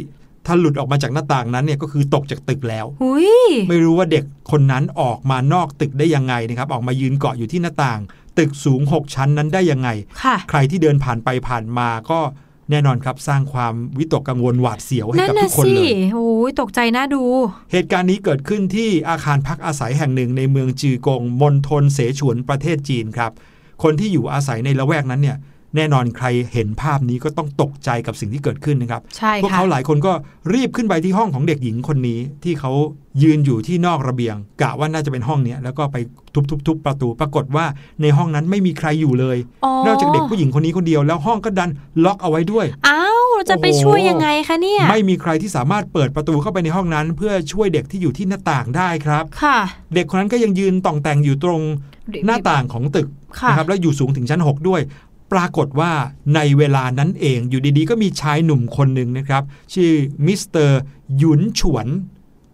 [0.47, 3.29] ถ้าหลุดออกมาจากหน้าต่างนั้นเนี่ยก็คือตกจากตึกแล้วหุย
[3.69, 8.01] ไม่รู้ว่าเด็กคนนั้นออกมานอกตึกได้ยังไงนะครับ ออกมายืนเกาะอยู่ที่หน้าต่าง
[8.39, 9.89] ตึกสูง 6 ชั้นนั้นได้ยังไง
[10.23, 12.21] ค่ะใครที่เดินผ่านไปผ่านมาก็
[12.73, 17.23] แน่นอนครับสร้างความวิตกกังวลหวาดเสียวให้นั่นกับน่ะทุกคนสิเลยโอ้ยตกใจน่าดู
[17.73, 23.33] เหตุการณ์นี้เกิดขึ้นที่อาคารพักอาศัยแห่งหนึ่งในเมืองจือกงมณฑลเสฉวนประเทศจีนครับ
[23.83, 25.37] คนที่อยู่อาศัยในละแวกนั้นเนี่ย
[25.77, 30.13] แน่นอนใครเห็นภาพนี้ก็ต้องตกใจกับสิ่งที่เกิดขึ้นนะครับใช่พวกค่ะเขาหลายคนก็
[30.55, 32.73] รีบขึ้นไปที่ห้องของเด็กหญิงคนนี้ ที่เขา
[33.23, 35.97] ยืนอยู่ที่นอกระเบียงกะว่าน่าจะเป็นห้องเนี้ยแล้วก็ไป
[36.69, 37.65] ทุบๆๆประตูปรากฏว่า
[38.03, 39.37] ในห้องนั้นไม่มีใครอยู่เลย
[39.87, 41.71] นอกจากเด็กผู้หญิงคนนี้คนเดียวแล้วห้องก็ดัน
[42.05, 49.59] ล็อกเอาไว้ด้วยอ้าวเราจะไปโอ้โหช่วยยังไงคะเนี่ยไม่มีใครที่สามารถเปิดประตูเข้าไปในห้องนั้น เพื่อช่วยเด็กที่อยู่ที่หน้าต่างได้ครับค่ะ
[49.95, 51.61] เด็กคนนั้นก็ยังยืนต่องแต่งอยู่ตรง
[52.27, 53.09] หน้าต่างของตึก
[53.41, 54.81] ค่ะนะครับแล้วอยู่สูงถึงชั้น 6 ด้วย
[55.33, 55.93] ปรากฏว่า
[56.35, 59.43] ในเวลานั้นเองอยู่ดีๆ ก็มีชายหนุ่มคนหนึ่งนะครับ
[59.75, 59.93] ชื่อ
[60.27, 60.81] มิสเตอร์
[61.19, 61.87] หยุนฉวน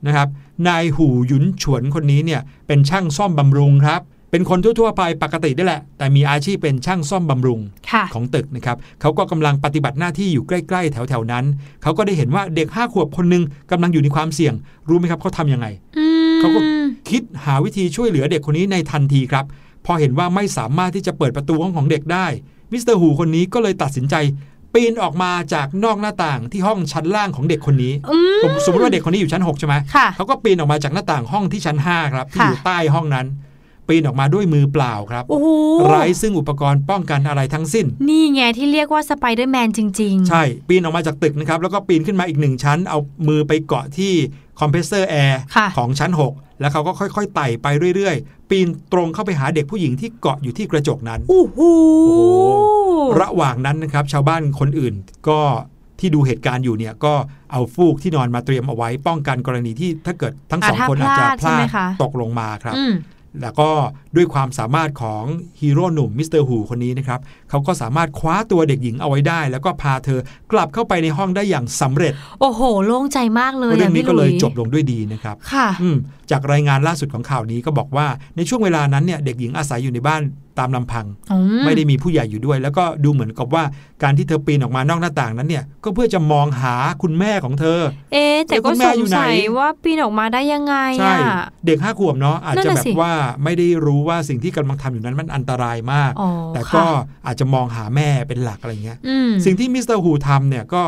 [0.07, 0.29] นะครับ
[0.69, 7.61] นายหูหยุนฉวนคนนี้เนี่ยเป็นช่างซ่อมบำรุงครับ เป็นคนทั่วๆไปปกติได้แหละ แต่มีอาชีพเป็นช่างซ่อมบำรุง
[7.91, 11.45] ค่ะของตึกนะครับเขาก็กำลังปฏิบัติหน้าที่อยู่ใกล้ๆ แถวๆนั้น
[11.83, 14.55] เขาก็ได้เห็นว่าเด็กห้าขวบคนหนึงกำลังอยู่ในความเสี่ยง
[14.89, 15.67] รู้ไหมครับเขาทำยังไง
[15.99, 16.61] อืมเขาก็
[17.11, 19.45] คิดหาวิธีช่วยเหลือเด็กคนนี้ในทันทีครับ
[19.87, 22.27] พอเห็นว่าไม่สามารถที่จะเปิดประตูห้องของเด็กได้
[22.73, 24.15] มิสเตอร์ฮูคนนี้ก็เลยตัดสินใจ
[24.75, 33.27] ปีนออกมาจากนอกหน้าต่างที่ห้องชั้นล่างของเด็กคนนี้อืมผมสมมติว่าเด็กคนนี้อยู่ชั้น 6 ใช่ไหมค่ะเขาก็ปีนออกมาจากหน้าต่างห้องที่ชั้น 5 ครับที่ค่ะอยู่ใต้ห้องนั้น
[33.89, 35.49] ปีนออกมาด้วยมือเปล่าครับโอ้โห
[35.89, 44.13] ไร้ซึ่งอุปกรณ์ป้องกันอะไรทั้งสิ้น นี่ไงที่เรียกว่าสไปเดอร์แมนจริง ๆ ใช่ ปีนออกมาจากตึกนะครับ แล้วก็ปีนขึ้นมาอีกหนึ่งชั้น เอามือไปเกาะที่
[44.61, 47.67] คอมเพรสเซอร์แอร์ค่ะของชั้น 6 แล้วเขาก็ค่อยๆไต่ไป
[47.97, 51.59] เรื่อยๆ ปีนตรงเข้าไปหาเด็กผู้หญิงที่เกาะอยู่ที่กระจกนั้นโอ้โห
[52.07, 54.95] โอ้โหระหว่างนั้นนะครับ ชาวบ้านคนอื่น
[55.29, 55.41] ก็
[56.01, 57.15] ที่ดูเหตุการณ์อยู่เนี่ยก็
[57.53, 62.93] เอาฟูกที่นอนมาเตรียมเอาไว้ป้องกันกรณีที่ถ้าเกิดทั้งสองอะถ้าคนอาจจะพลาดพลาใช่ไหมคะตกลงมาครับอืม
[63.43, 63.71] แล้วก็
[64.17, 65.25] ด้วยความสามารถของ
[65.61, 70.21] ฮีโร่หนุ่มมิสเตอร์ฮูคนนี้นะครับเขาก็สามารถคว้าตัวเด็กหญิงเอาไว้ได้ แล้วก็พาเธอ
[70.53, 75.97] กลับเข้าไปในห้องได้อย่างสำเร็จ โอ้โห โล่งใจมากเลยเรื่องะนี้พี่ก็เลยหจบลงด้วยดีนะครับค่ะอืม
[76.31, 80.23] จากรายงานล่าสุดของข่าวนี้ก็บอกว่าในช่วงเวลานั้นเนี่ยเด็กหญิงอาศัยอยู่ในบ้าน
[80.59, 83.65] ตามลำพังอืไม่ได้มีผู้ใหญ่อยู่ด้วย แล้วก็ดูเหมือนกับว่า
[84.03, 87.81] การที่เธอปีนออกมานอกหน้าต่างนั้นเนี่ย ก็เพื่อจะมองหาคุณแม่ของเธอ
[88.13, 93.13] เอ๊ะแต่แล้วคุก็ณสแม่งอยู่ไหนสัยว่าปีนออกมาได้ยังไงใช่อะเด็กห้าขวบเนาะนั่จะนน่ะสิ อาจจะแบบว่า
[93.45, 100.83] ไม่ได้รู้ว่าสิ่งที่กำลังทำอยู่นั้นมันอันตรายมากอ๋อแต่ก็ค่ะอาจจะมองหาแม่เป็นหลักอะไรเงี้ยอืมสิ่งที่มิสเตอร์ฮูทำเนี่ยก็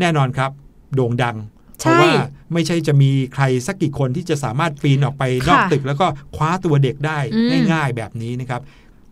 [0.00, 0.50] แน่นอนครับ
[0.94, 1.36] โด่งดัง
[1.80, 2.12] ใช่ราะว่า
[2.52, 6.06] ไม่ใช่จะมีใครสักกี่คนที่จะสามารถปีนออกไปนอกค่ะตึก แล้วก็
[6.36, 8.60] คว้าตัวเด็กได้อืมง่าย ๆ แบบนี้นะครับ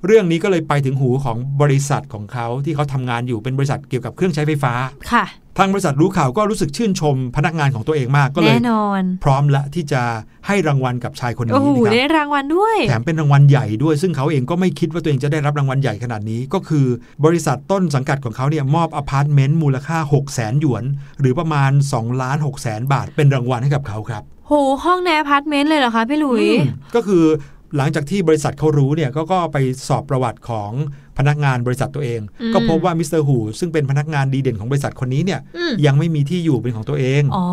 [0.07, 4.73] เรื่องนี้ก็เลยไปถึงหูของบริษัทของเขาที่เขาทำงานอยู่เป็นบริษัทเกี่ยวกับเครื่องใช้ไฟฟ้า
[5.13, 5.25] ค่ะ
[5.59, 10.03] ทางบริษัทรู้ข่าวก็รู้สึกชื่นชมพนักงานของตัวเองมากก็เลยแน่นอน พร้อมละที่จะ
[10.47, 16.87] ให้รางวัลกับชายคนนี้นะครับ โอ้โหได้รับรางวัลด้วย แถมเป็นรางวัลใหญ่ด้วย ซึ่งเขาเองก็ไม่คิดว่าตัวเองจะได้รับรางวัลใหญ่ขนาดนี้ ก็คือ
[17.25, 20.85] บริษัทต้นสังกัดของเขาเนี่ยมอบอพาร์ตเมนต์มูลค่า 6 0 0แสนหยวน
[21.21, 24.53] หรือประมาณ2ล้าน6แสนบาท เป็นรางวัลให้กับเขาครับโห
[24.85, 27.25] ห้องในอพาร์ตเมนต์เลยเหรอคะพี่หลุยอืมก็คือ
[27.77, 29.59] หลังจากที่บริษัทเขารู้เนี่ยก็ก็ไป
[29.89, 30.71] สอบประวัติของ
[31.19, 37.47] พนักงานบริษัทตัวเองอืมก็พบว่ามิสเตอร์ฮูซึ่งเป็นพนักงานดีเด่นของบริษัทคนนี้เนี่ยอืมยังไม่มีที่อยู่เป็นของตัวเองอ๋อ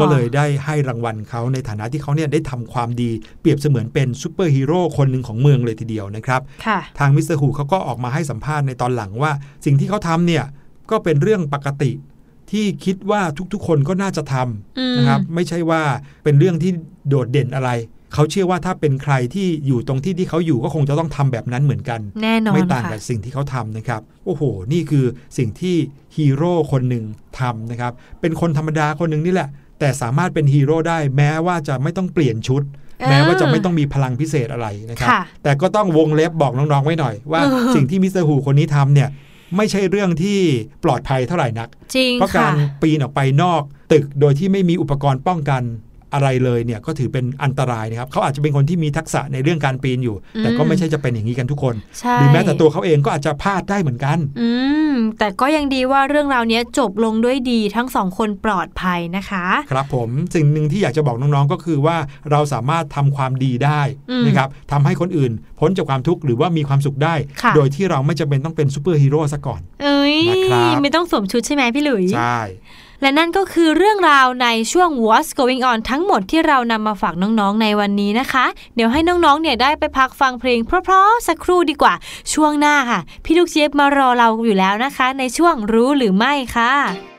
[0.00, 9.32] ก็เลยได้ให้รางวัลเขาในฐานะที่เขาเนี่ยได้ทำความดีเปรียบเสมือนเป็นซูเปอร์ฮีโร่คนหนึ่งของเมืองเลยทีเดียวนะครับค่ะทางมิสเตอร์ฮูเขาก็ออกมาให้สัมภาษณ์ในตอนหลังว่า
[9.64, 10.44] สิ่งที่เขาทำเนี่ย
[10.90, 11.90] ก็เป็นเรื่องปกติ
[12.50, 14.34] ที่คิดว่าทุกๆ คนก็น่าจะทำ
[14.78, 15.82] อืมนะครับไม่ใช่ว่า
[16.24, 16.72] เป็นเรื่องที่
[17.08, 17.70] โดดเด่นอะไร
[18.14, 24.42] เขาเชื่อว่าถ้าเป็นใครที่อยู่ตรงที่ที่เขาอยู่ก็คงจะต้องทำแบบนั้นเหมือนกัน แน่นอนไม่ต่างค่ะกับสิ่งที่เขาทำนะครับ โอ้โห
[24.72, 25.04] นี่คือ
[25.38, 25.76] สิ่งที่
[26.16, 27.04] ฮีโร่คนหนึ่ง
[27.40, 32.62] ทำนะครับ เป็นคนธรรมดาคนหนึ่งนี่แหละ แต่สามารถเป็นฮีโร่ได้แม้ว่าจะไม่ต้องเปลี่ยนชุด
[33.00, 39.08] เออแม้ว่าจะไม่ต้องมีพลังพิเศษอะไรนะครับค่ะแต่ก็ต้องวงเล็บบอกน้องๆไว้หน่อย ว่าเออสิ่งที่มิสเตอร์ฮูคนนี้ทำเนี่ย
[39.56, 40.38] ไม่ใช่เรื่องที่
[40.84, 45.62] ปลอดภัยเท่าไหร่นักจริงเพราะค่ะการปีนออกไปนอกตึกโดยที่ไม่มีอุปกรณ์ป้องกัน
[46.14, 54.48] อะไรเลยเนี่ยก็ถือเป็นอันตรายนะครับเขาอาจจะเป็นคนที่มีทักษะในเรื่องการปีนอยู่ แต่ก็ไม่ใช่จะเป็นอย่างนี้กันทุกคนใช่หรือแม้แต่ตัวเขาเองก็อาจจะพลาดได้เหมือนกัน อื
[54.92, 61.96] มแต่ก็ยังดีว่าเรื่องราวเนี้ยจบลงด้วยดีทั้งสองคนปลอดภัยนะคะ ครับผมสิ่งหนึ่งที่อยากจะบอกน้องๆก็คือว่า
[62.30, 72.38] เราสามารถทำความดีได้อืมนะครับทำให้คนอื่น พ้นจากความทุกข์หรือว่ามีความสุขได้ค่ะโดยที่เราไม่จำเป็นต้องเป็นซูเปอร์ฮีโร่ซะก่อน เอ้ยนะครับไม่ต้องสวมชุดใช่ไหมพี่หลุยใช่
[73.00, 81.94] และนั่นก็คือเรื่องราวในช่วง What's Going On ทั้งหมดที่เรานำมาฝากน้องๆในวันนี้นะคะ เดี๋ยวให้น้องๆเนี่ยได้ไปพักฟังเพลงเพราะๆสักครู่ดีกว่า
[82.32, 87.09] ช่วงหน้าค่ะ พี่ลูกเจี๊ยบมารอเราอยู่แล้วนะคะ ในช่วงรู้หรือไม่ค่ะ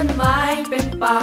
[0.00, 0.38] ต้นไม้
[0.68, 1.18] เป็นป่า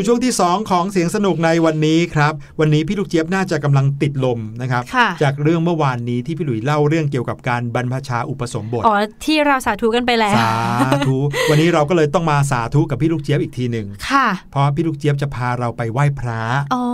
[0.00, 11.18] สู่ช่วงที่ 2 ของเสียงสนุกในวันนี้ครับ วันนี้พี่ลูกเจี๊ยบน่าจะกำลังติดลมนะครับค่ะจากเรื่องเมื่อวานนี้ที่พี่หลุยเล่าเรื่องเกี่ยวกับการบรรพชาอุปสมบทอ๋อที่เราสาธุกันไปแล้วสาธุ
[11.50, 16.42] วันนี้เราก็เลยต้องมาสาธุกับพี่ลูกเจี๊ยบอีกทีหนึ่งค่ะ เพราะพี่ลูกเจี๊ยบจะพาเราไปไหว้พระ
[16.74, 16.84] อ๋อ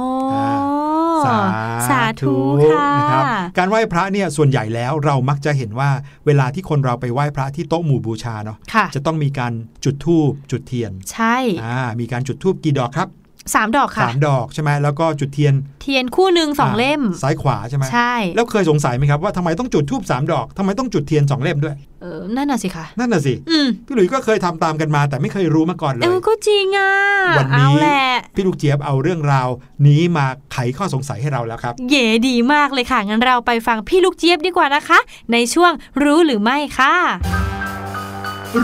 [1.27, 1.39] สา
[1.89, 2.35] สาธุ
[2.72, 3.24] ค่ะนะครับ
[3.59, 5.91] การไหว้พระเนี่ยส่วนใหญ่แล้วเรามักจะเห็นว่า
[6.27, 9.53] เวลาที่คนเราไปไหว้พระที่โต๊ะหมู่บูชาเนาะค่ะจะต้องมีการ
[9.85, 13.09] จุดธูปจุดเทียน ใช่อ่ามีการจุดธูปกี่ดอกครับ
[13.55, 26.92] สามดอกค่ะสามดอกใช่ไหมแล้วก็จุดเทียน เทียนคู่หนึ่งสองเล่ม ซ้ายขวาใช่ไหมใช่ แล้วเคยสงสัยไหมครับว่าทำไมต้องจุดธูปสามดอกทำไมต้องจุดเทียนสองเล่มด้วย เออ นั่นน่ะสิค่ะนั่นน่ะสิอืมพี่หลุยส์ก็เคยทำตามกันมา แต่ไม่เคยรู้มาก่อนเลยเออก็จริงอะ
[27.38, 29.49] วันนี้เอาแหละพี่ลูกเจี๊ยบเอาเรื่องราว
[29.86, 34.99] นี้มาไขข้อสงสัยให้เราแล้วครับ เย่ดีมากเลยค่ะงั้นเราไปฟังพี่ลูกเจี๊ยบดีกว่านะคะ
[35.32, 35.72] ในช่วง
[36.03, 36.94] รู้หรือไม่ค่ะ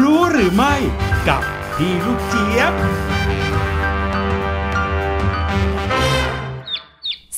[0.00, 0.74] รู้หรือไม่
[1.28, 1.42] กับ
[1.76, 2.72] พี่ลูกเจี๊ยบ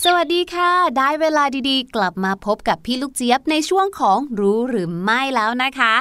[0.06, 5.94] สวัสดีค่ะ ได้เวลาดีๆ กลับมาพบกับพี่ลูกเจี๊ยบในช่วงของรู้หรือไม่แล้วนะคะ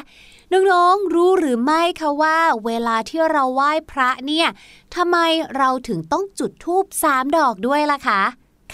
[0.52, 4.48] น้องๆรู้หรือไม่คะว่า เวลาที่เราไหว้พระเนี่ย
[4.96, 5.18] ทำไม
[5.58, 8.22] เราถึงต้องจุดธูปสามดอกด้วยล่ะคะ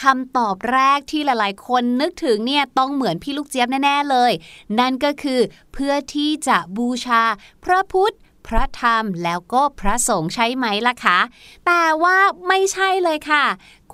[0.02, 4.32] คำตอบแรกที่หลายๆ คนนึกถึงเนี่ยต้องเหมือนพี่ลูกเจี๊ยบแน่ๆเลย
[4.80, 5.40] นั่นก็คือ
[5.74, 7.24] เพื่อที่จะบูชา
[7.64, 8.16] พระพุทธ
[8.48, 11.20] พระธรรมแล้วก็พระสงฆ์ใช่ไหมล่ะคะ
[11.66, 12.18] แต่ว่า
[12.48, 13.46] ไม่ใช่เลยค่ะ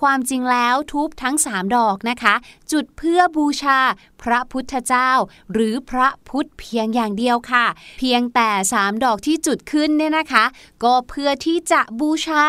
[0.02, 2.36] ความจริงแล้วทูบทั้ง3ดอกนะคะ
[2.72, 3.80] จุดเพื่อบูชา
[4.22, 5.12] พระพุทธเจ้า
[5.54, 7.66] หรือพระพุทธเพียงอย่างเดียวค่ะ
[7.98, 10.46] เพียงแต่3ดอกที่จุดขึ้นเนี่ยนะคะ
[10.84, 12.44] ก็เพื่อที่จะบูชา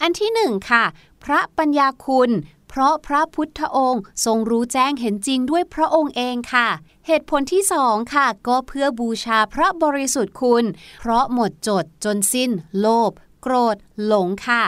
[0.00, 0.84] อันที่หนึ่งค่ะ
[1.24, 2.30] พระปัญญาคุณ
[2.68, 6.68] เพราะพระพุทธองค์ทรงรู้แจ้งเห็นจริงด้วยพระองค์เองค่ะ
[7.06, 10.64] เหตุผลที่สองค่ะ ก็เพื่อบูชาพระบริสุทธิ์คุณ
[11.00, 13.10] เพราะหมดจดจนสิ้น โลภ
[13.42, 13.76] โกรธ
[14.06, 14.64] หลงค่ะ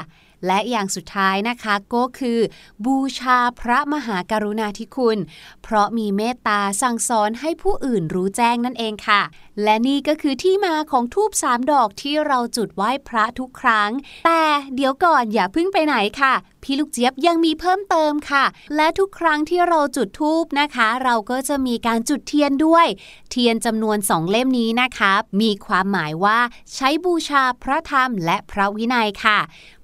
[0.46, 2.38] และอย่างสุดท้ายนะคะก็คือ
[2.84, 5.18] บูชาพระมหากรุณาธิคุณ
[5.62, 9.22] เพราะมีเมตตาสั่งสอนให้ผู้อื่นรู้แจ้งนั่นเองค่ะ
[9.62, 13.90] และนี่ก็คือที่มาของทูบสามดอกที่เราจุดไหว้พระทุกครั้ง
[14.26, 14.42] แต่
[14.74, 18.44] เดี๋ยวก่อนอย่าพิ่งไปไหนค่ะพี่ลูกเจี๊ยบยังมีเพิ่มเติมค่ะ
[18.76, 22.86] และทุกครั้งที่เราจุดทูบนะคะ เราก็จะมีการจุดเทียนด้วย
[23.30, 26.38] เทียนจำนวนสองเล่มนี้นะคะ มีความหมายว่า
[26.74, 29.38] ใช้บูชาพระธรรมและพระวินัยค่ะ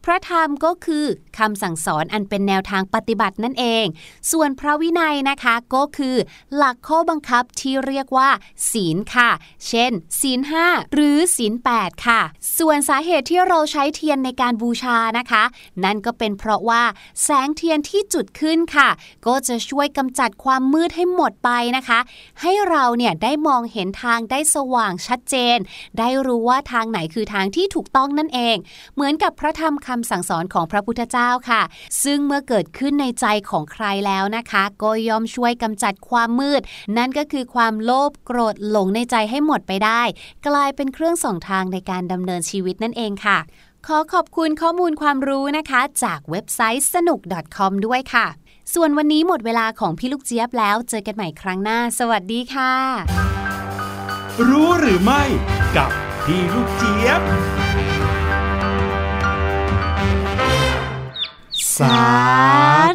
[0.08, 1.06] พระธรรมก็คือ
[1.38, 3.84] คำสั่งสอนอันเป็นแนวทางปฏิบัตินั่นเอง
[4.32, 6.16] ส่วนพระวินัยนะคะก็คือ
[6.56, 8.30] หลักข้อบังคับที่เรียกว่า
[8.70, 9.30] ศีลค่ะ
[9.68, 12.20] เช่น ศีล5หรือศีล8ค่ะ
[12.58, 15.42] ส่วนสาเหตุที่เราใช้เทียนในการบูชานะคะ
[15.84, 16.82] นั่นก็เป็นเพราะว่า
[17.22, 18.88] แสงเทียนที่จุดขึ้นค่ะ
[19.26, 21.98] ก็จะช่วยกำจัดความมืดให้หมดไปนะคะ
[22.40, 25.58] ให้เราเนี่ยได้มองเห็นทางได้สว่างชัดเจน
[25.98, 28.56] ได้รู้ว่าทางไหนคือทางที่ถูกต้องนั่นเอง
[28.94, 31.62] เหมือนกับพระธรรมคำสั่งสอนของพระพุทธเจ้าค่ะ
[32.04, 36.62] ซึ่งเมื่อเกิดขึ้นในใจของใครแล้วนะคะ ก็ย่อมช่วยกำจัดความมืด
[36.96, 40.02] นั่นก็คือความโลภโกรธหลงในใจให้หมดไปได้
[40.46, 43.38] กลายเป็นเครื่องส่องทางในการดำเนินชีวิตนั่นเองค่ะ
[43.86, 47.20] ขอขอบคุณข้อมูลความรู้นะคะ จากเว็บไซต์สนุก
[47.56, 48.26] .com ด้วยค่ะ
[48.74, 52.72] ส่วนวันนี้หมดเวลาของพี่ลูกเจี๊ยบแล้ว เจอกันใหม่ครั้งหน้า สวัสดีค่ะ
[54.48, 55.22] รู้หรือไม่
[55.76, 55.90] กับ
[56.24, 57.20] พี่ลูกเจี๊ยบ
[61.78, 61.98] สา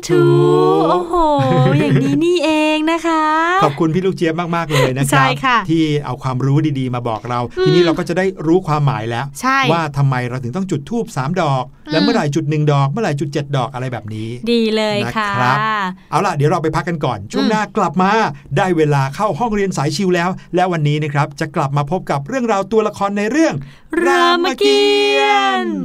[0.10, 0.24] ธุ
[0.90, 1.14] โอ้โห
[1.80, 3.24] อย่างนี้นี่เองนะคะ
[3.64, 15.58] ขอบคุณพี่ลูกเจี๊ยบมาก ๆ เลยนะคใช่รัค่ะที่เอาความรู้ดีๆ มาบอกเรา ทีนี้เราก็จะได้รู้ความหมายแล้วใช่ว่าทำไมเราถึงต้องจุดทูบ3ดอก และเมื่อไหร่จุดหนึ่งดอก เมื่อไหร่จุด7ดอกอะไรแบบนี้ ดีเลยค่ะนะครับ
[16.12, 18.12] เอาล่ะเดี๋ยวเราไปพักกันก่อน ช่วงหน้ากลับมา
[18.58, 23.56] ได้เวลาเข้าห้องเรียนสายชิวแล้ว และวันนี้นะครับจะกลับมาพบกับเรื่องราวตัวละครในเรื่อง
[24.06, 24.84] รามเกี
[25.18, 25.22] ย
[25.62, 25.82] รติ์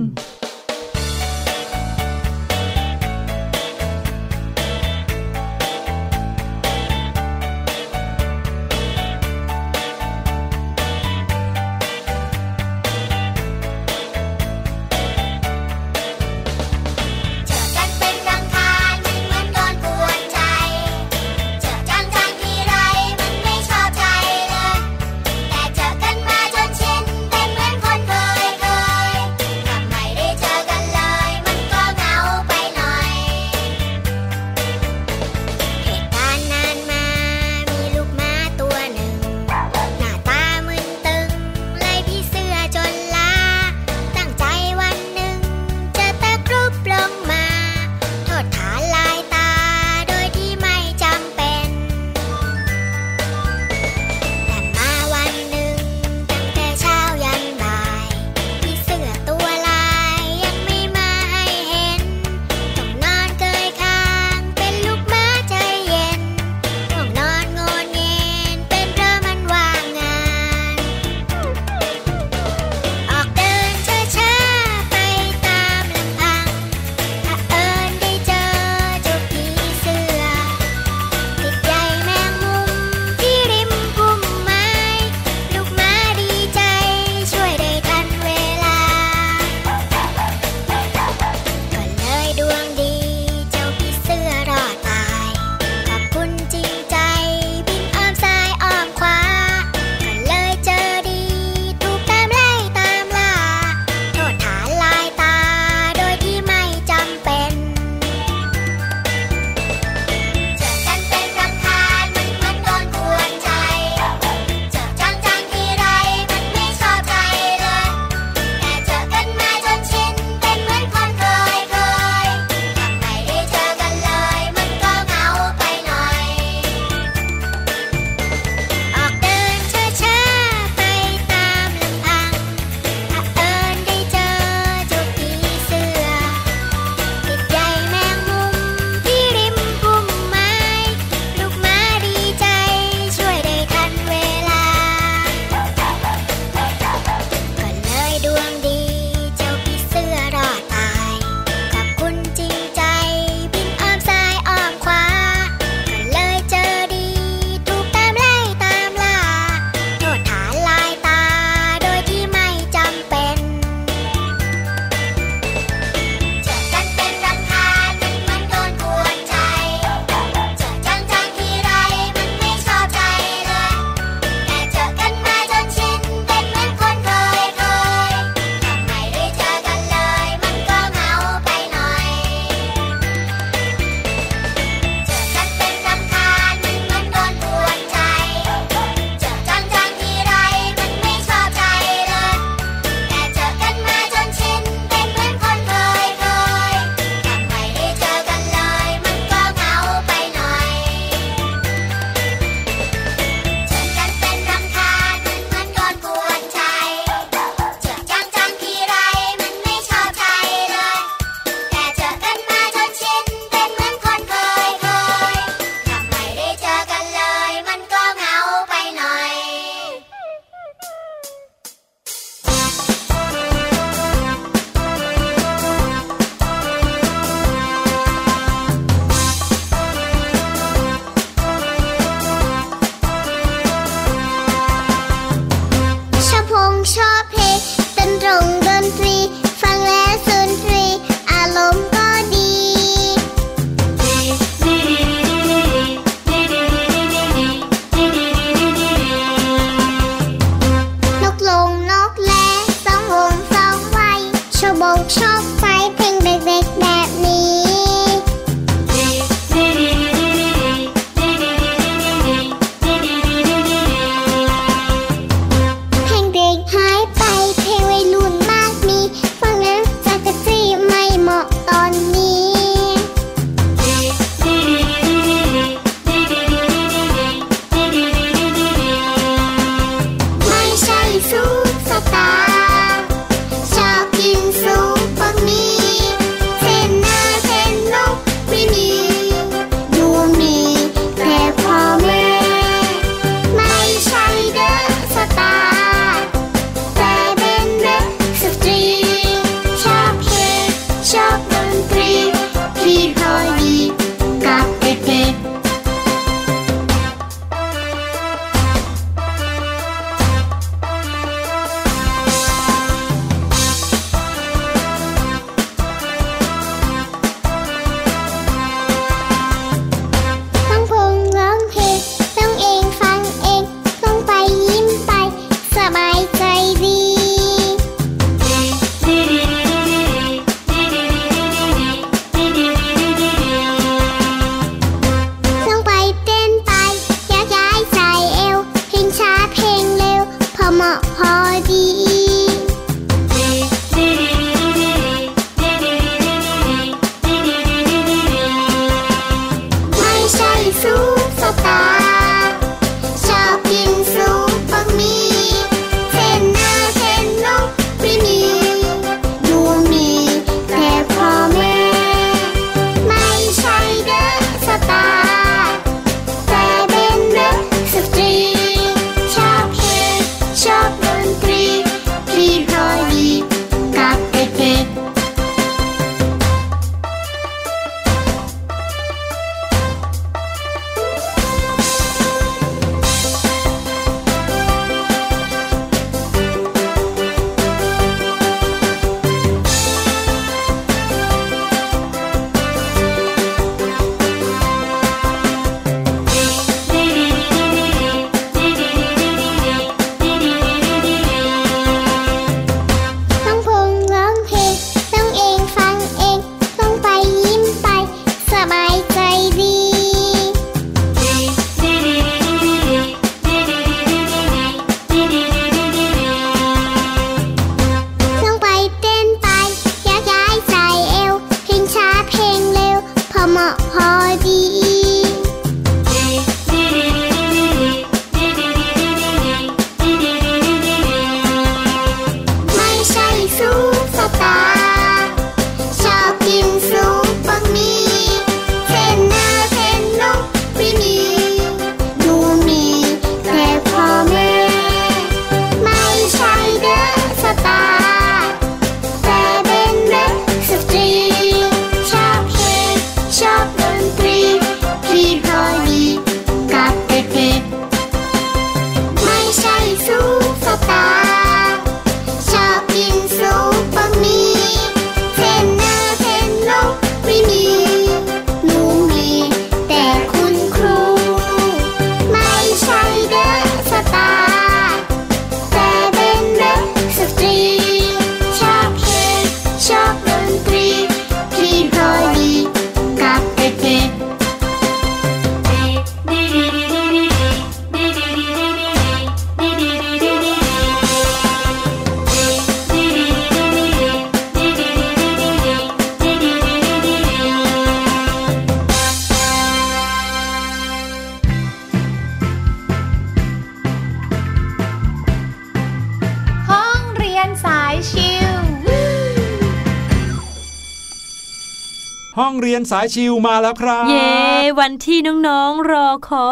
[512.98, 514.34] ายชิวมาแล้วครับ เย้
[514.80, 515.18] วันที่
[515.48, 516.50] น้องๆรอคอ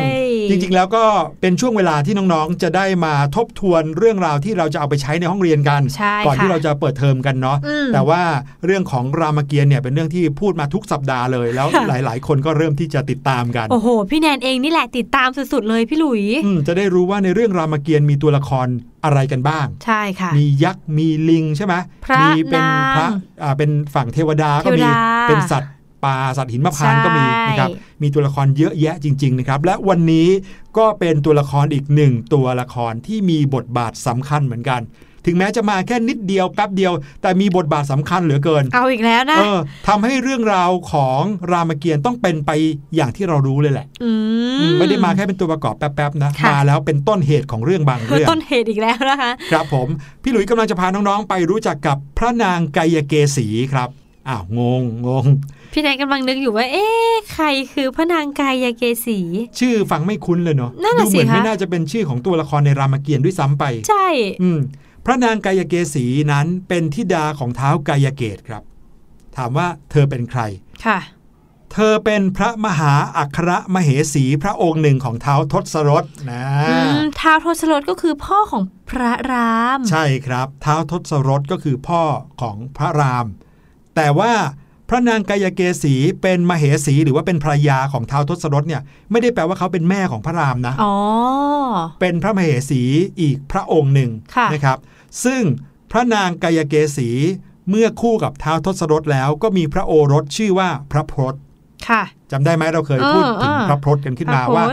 [0.00, 0.04] ย
[0.50, 1.04] จริงๆแล้วก็
[1.40, 5.82] เป็นช่วงเวลาที่น้องๆ จะได้มาทบทวนเรื่องราวที่เราจะเอาไปใช้ในห้องเรียนกัน
[6.26, 7.58] ก่อนที่เราจะเปิดเทอมกันเนาะ
[7.92, 8.22] แต่ว่า
[8.66, 16.22] เรื่องของรามเกียรติ์เนี่ยเป็นเรื่องที่พูดมาทุกสัปดาห์เลย แล้วหลายๆ คนก็เริ่มที่จะติดตามกัน โอ้โห พี่แนนเองนี่แหละติดตามสุดๆเลยพี่หลุย
[16.68, 18.66] จะได้รู้ว่าในเรื่องรามเกียรติ์มีตัวละคร
[19.04, 21.74] อะไรกันบ้าง ใช่ค่ะ มียักษ์ มีลิงใช่ไหม
[22.20, 22.64] มีเป็น
[22.96, 23.08] พระ
[23.42, 24.82] อ่า เป็นฝั่งเทวดาก็มี
[25.28, 25.70] เป็นสัตว์
[26.04, 27.70] ปลาสัตว์หินมะพานก็มีนะครับ
[28.02, 30.28] มีตัวละครเยอะแยะจริงๆนะครับและวันนี้
[30.78, 34.82] ก็เป็นตัวละครอีกหนึ่งตัวละครที่มีบทบาทสำคัญเหมือนกัน
[35.26, 36.92] ถึงแม้จะมาแค่นิดเดียวแป๊บเดียว
[37.22, 41.22] แต่มีบทบาทสำคัญเหลือเกิน เอาอีกแล้วนะเออทำให้เรื่องราวของ
[41.52, 42.50] รามเกียรติ์ต้องเป็นไป
[42.96, 43.86] อย่างที่เรารู้เลยแหละ
[44.64, 49.88] มไม่ได้มาแค่เป็นตัวประกอบแป๊บๆนะมาแล้วเป็นต้นเหตุของเรื่องบางเรื่องต้นเหตุอีกแล้วนะคะครับผม
[50.22, 53.88] พี่หลุยส์กำลังจะพาน้องๆไปรู้จักกับพระนางไกยเกษีครับ
[54.28, 55.26] อ้าวงงงง
[55.72, 59.18] พี่แนนกำลังนึกอยู่ว่า เอ๊ะใครคือพระนางกายเกษี
[59.58, 64.08] ชื่อฟังไม่คุ้นเลยเนาะนั่นดูน่ะเหมือนสิคะไม่น่าจะเป็นชื่อของตัวละครในรามเกียรติ์ด้วยซ้ำไป ใช่
[64.42, 64.58] อืม
[65.04, 68.62] พระนางกายเกษีนั้นเป็นธิดาของเท้าวกายเกตครับ
[69.36, 70.40] ถามว่าเธอเป็นใคร
[70.86, 70.98] ค่ะ
[71.72, 82.02] เธอเป็นพระมหาอัครมเหสีพระองค์หนึ่งของเท้าวทศรถนะอืมท้าวทศรถก็คือพ่อของพระราม ใช่ครับ เท้าวทศรถก็คือพ่อ
[82.40, 83.26] ของพระราม
[83.96, 84.32] แต่ว่า
[84.88, 90.94] พระนางกายเกษีเป็นมเหสีหรือว่าเป็นภรรยาของเท้าวทศรถเนี่ยไม่ได้แปลว่าเขาเป็นแม่ของพระรามนะอ๋อ
[92.00, 92.82] เป็นพระมเหสี
[93.20, 94.78] อีกพระองค์หนึ่งค่ะนะครับ
[95.24, 95.42] ซึ่ง
[95.92, 97.08] พระนางกายเกษี
[97.70, 101.34] เมื่อคู่กับท้าวทศรถแล้วก็มีพระโอรสชื่อว่าพระพรต
[101.88, 104.64] ค่ะจำได้ไหมเราเคยเออพูดถึงเออพระพรตกันขึ้นมาพระพรตว่า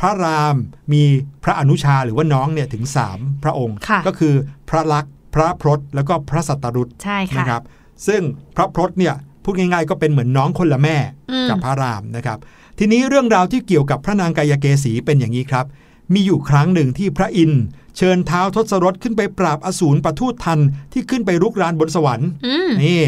[0.00, 0.56] พระราม
[0.92, 1.02] มี
[1.44, 4.34] พระอนุชาหรือว่าน้องเนี่ยถึง3พระองค์ค่ะก็คือ
[4.70, 7.62] พระลักษณ์พระพรตแล้วก็พระสัตตรุตใช่ค่ะนะครับ
[8.06, 8.22] ซึ่ง
[8.56, 9.14] พระพรตเนี่ย
[9.44, 10.96] พูดง่ายๆ ก็เป็นเหมือนน้องคนละแม่
[11.30, 12.38] อืมกับพระรามนะครับ
[12.78, 15.66] ทีนี้เรื่องราวที่เกี่ยวกับพระนางกายเกษีเป็นอย่างนี้ครับ
[16.12, 17.62] มีอยู่ครั้งหนึ่งที่พระอินทร์
[17.96, 20.58] เชิญเท้าทศรถขึ้นไปปราบอสูรปทูตทัน
[20.92, 23.02] ที่ขึ้นไปรุกรานบนสวรรค์อืมนี่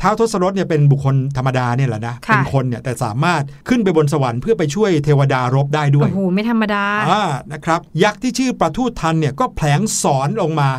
[0.00, 7.22] ท้าวทศรถเนี่ยเป็นบุคคลธรรมดาเนี่ยแหละนะค่ะเป็นคนเนี่ยแต่สามารถขึ้นไปบนสวรรค์เพื่อไปช่วยเทวดารบได้ด้วยโอ้โหไม่ธรรมดาอ่า
[7.52, 10.70] นะครับ ยักษ์ที่ชื่อประทูตทันเนี่ยก็แผลงสอนลงมา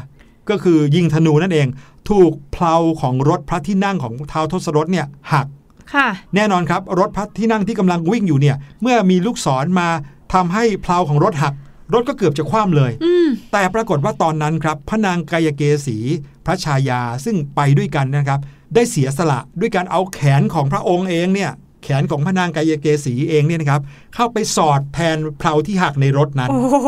[0.50, 1.68] ก็คือยิงธนูนั่นเอง
[2.10, 5.48] ถูกเพลาของรถพระที่นั่งของท้าวทศรถเนี่ยหัก
[5.94, 9.90] ค่ะแน่นอนครับรถพระที่นั่งที่กำลังวิ่งอยู่เนี่ย เมื่อมีลูกศรมา
[10.34, 11.54] ทำให้เพลาของรถหัก
[11.94, 15.98] รถก็เกือบจะคว่ำเลยอืมแต่ปรากฏว่าตอนนั้นครับ พระนางกายเกษี
[16.46, 18.40] พระชายาซึ่งไปด้วยกันนะครับ
[18.76, 21.52] ได้เสียสละด้วยการเอาแขนของพระองค์เองเนี่ย
[21.84, 23.82] แขนของพระนางกายเกษีเองเนี่ยนะครับ
[24.16, 26.74] เข้าไปสอดแทนเพลาที่หักในรถนั้น โอ้โ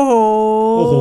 [0.78, 0.94] โอ้โห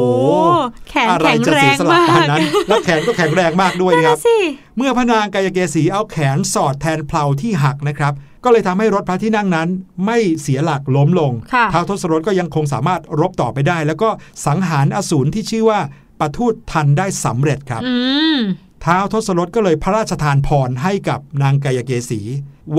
[0.89, 4.37] แขนอะไรแข็งจะแรเสียงสละมาปานกนั้น แล้วแขนก็แข็งแรงมากด้วยนั่นนะครับน่ะสิ
[4.77, 9.69] เมื่อพระนางกายเกษีเอาแขนสอดแทนเพลาที่หักนะครับ ก็เลยทำให้รถพระที่นั่งนั้น
[10.05, 14.09] ไม่เสียหลักล้มลงค่ะท้าวทศรถก็ยังคงสามารถรบต่อไปได้ แล้วก็
[14.45, 15.79] สังหารอสูรที่ชื่อว่า
[16.19, 17.93] ปทูตทันได้สำเร็จครับอื
[18.37, 18.39] ม
[18.85, 22.21] ท้าวทศรถก็เลยพระราชทานพรให้กับนางกายเกษี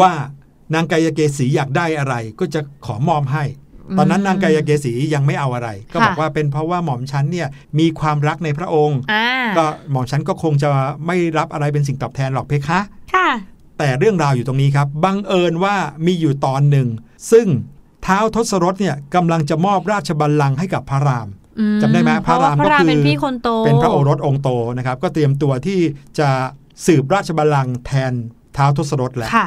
[0.00, 0.12] ว่า
[0.74, 3.44] นางกายเกษีอยากได้อะไรก็จะขอมอบให้
[3.98, 7.48] ตอนนั้นนางกายเกษียังไม่เอาอะไร ก็บอกค่ะว่าเป็นเพราะว่าหม่อมฉันเนี่ย
[7.78, 9.26] มีความรักในพระองค์อ่า
[9.58, 10.68] ก็หม่อมฉันก็คงจะ
[11.06, 12.80] ไม่รับอะไรเป็นสิ่งตอบแทนหรอกเพคะ
[13.14, 13.28] ค่ะ
[13.78, 16.88] แต่เรื่องราวอยู่ตรงนี้ครับ บังเอิญว่ามีอยู่ตอนหนึ่ง
[17.32, 17.46] ซึ่ง
[18.02, 24.48] เท้าวทศรถเนี่ยกำลังจะมอบราชบัลลังก์ให้กับพระรามอืจำได้ไหมเพราะว่าพระามมก็พระรารคือเป็นพี่คนโต เป็นพระโอรสองค์โต
[24.78, 25.78] นะครับ ก็เตรียมตัวที่
[26.18, 26.28] จะ
[26.86, 28.12] สืบราชบัลลังก์แทน
[28.56, 29.46] ท้าวทศรถแล้วค่ะ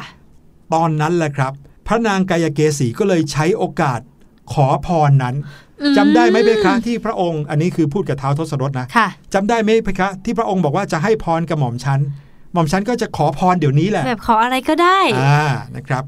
[0.74, 1.52] ตอนนั้นแหละครับ
[1.86, 4.00] พระนางกายเกษีก็เลยใช้โอกาส
[4.52, 5.36] ขอพรนั้น
[5.82, 12.00] อืมจำได้ไหมเพคะที่พระองค์อันนี้คือพูดกับท้าวทศรถนะค่ะจำได้ไหมเพคะ ที่พระองค์บอกว่าจะให้พรกับหม่อมฉัน
[12.52, 15.46] หม่อมฉันก็จะขอพรเดี๋ยวนี้แหละ แบบขออะไรก็ได้อ่า
[15.76, 16.04] นะครับ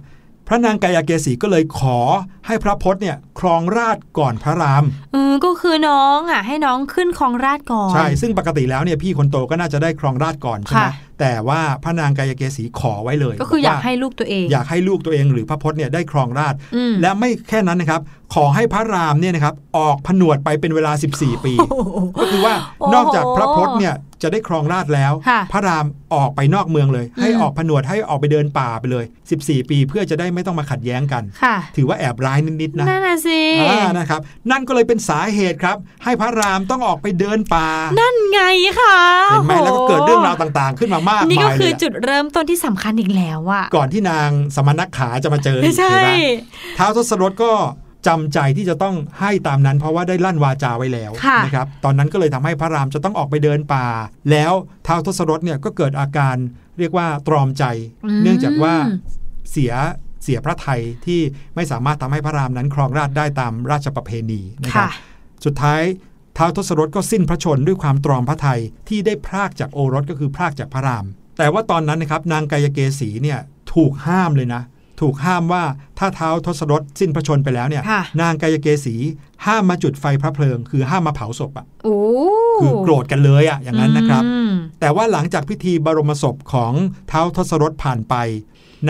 [0.48, 1.98] พระนางกายเกษีก็เลยขอ
[2.46, 10.92] ให้พระพจน์เนี่ยครองราชย์ก่อนพระรามเออก็คือน้องอะให้น้องขึ้นครองราชย์ก่อน ใช่ ซึ่งปกติแล้วเนี่ยพี่คนโตก็น่าจะได้ครองราชย์ก่อนใช่ไหมค่ะ
[11.22, 18.00] แต่ว่าพระนางกายเกษีขอไว้เลย ก็คืออยากบว่ให้ลูกตัวเอง อยากให้ลูกตัวเองหรือพระพจน์เนี่ยได้ครองราชย์อืมและไม่แค่นั้นนะครับ
[18.34, 21.52] ขอให้พระรามเนี่ยนะครับออกผนวดไปเป็นเวลา 14 ปี
[22.20, 29.04] ก็คือว่าโอ้โหนอกจากพระพจน์เนี่ยจะได้ครองราชย์แล้วค่ะพระรามออกไปนอกเมืองเลย ให้อืมออกผนวดให้ออกไปเดินป่าไปเลย
[29.38, 34.20] 14 ปี เพื่อจะได้ไม่ต้องมาขัดแย้งกันค่ะถือว่าแอบร้ายนิดๆนะนั่นน่ะสิอ่านะครับ
[34.50, 37.68] นั่นก็เลยเป็นสาเหตุครับ ให้พระรามต้องออกไปเดินป่า
[38.00, 38.42] นั่นไง
[38.80, 38.96] ค่ะ
[39.30, 46.10] เห็นไหมโอ้โแล้วก็เกิดเรื่องราวต่างๆ ขึ้นมามากนี่ก็มายคืเลอยจุดเริ่มต้นที่สำคัญอีกแล้วอะก่อนที่นางสมณขาจะมาเจออีกใช่ใช่ไหม
[46.78, 47.52] ท้าวทศรถก็
[48.06, 53.86] จำใจที่จะต้องให้ตามนั้นเพราะว่าได้ลั่นวาจาไว้แล้วค่ะนะครับ ตอนนั้นก็เลยทำให้พระรามจะต้องออกไปเดินป่า
[54.30, 54.52] แล้ว
[54.86, 56.36] ท้าวทศรถเนี่ยก็เกิดอาการ
[56.78, 57.64] เรียกว่าตรอมใจ
[58.04, 58.74] อืมเนื่องจากว่า
[59.50, 59.72] เสีย
[60.24, 61.20] เสียพระไทยที่
[61.54, 64.90] ไม่สามารถทำให้พระรามนั้นครองราชย์ได้ตามราชประเพณีนะครับค่ะ
[65.44, 65.82] สุดท้าย
[66.36, 71.06] ท้าวทศรถก็สิ้นพระชนด้วยความตรอมพระไทยที่ได้พรากจากโอรสก็คือพรากจากพระราม
[71.38, 73.38] แต่ว่าตอนนั้นนะครับนางกายเกษีเนี่ย
[73.74, 74.62] ถูกห้ามเลยนะ
[75.00, 75.64] ถูกห้ามว่า
[75.98, 78.94] ถ้าเท้าวทศรถสิ้นพระชนไปแล้วเนี่ยค่ะนางกายเกษี
[79.46, 81.98] ห้ามมาจุดไฟพระเพลิง คือห้ามมาเผาศพอะโอ้
[82.62, 86.72] คือโกรธกันเลยอะอย่างนั้นนะครับอืมแต่ว่าหลังจากพิธีบรมศพของ
[87.08, 88.14] เท้าวทศรถผ่านไป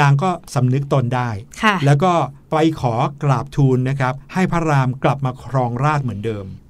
[0.00, 1.30] นางก็สำนึกตนได้
[1.62, 2.12] ค่ะแล้วก็
[2.50, 6.61] ไปขอกราบทูลนะครับ ให้พระรามกลับมาครองราชย์เหมือนเดิมอืม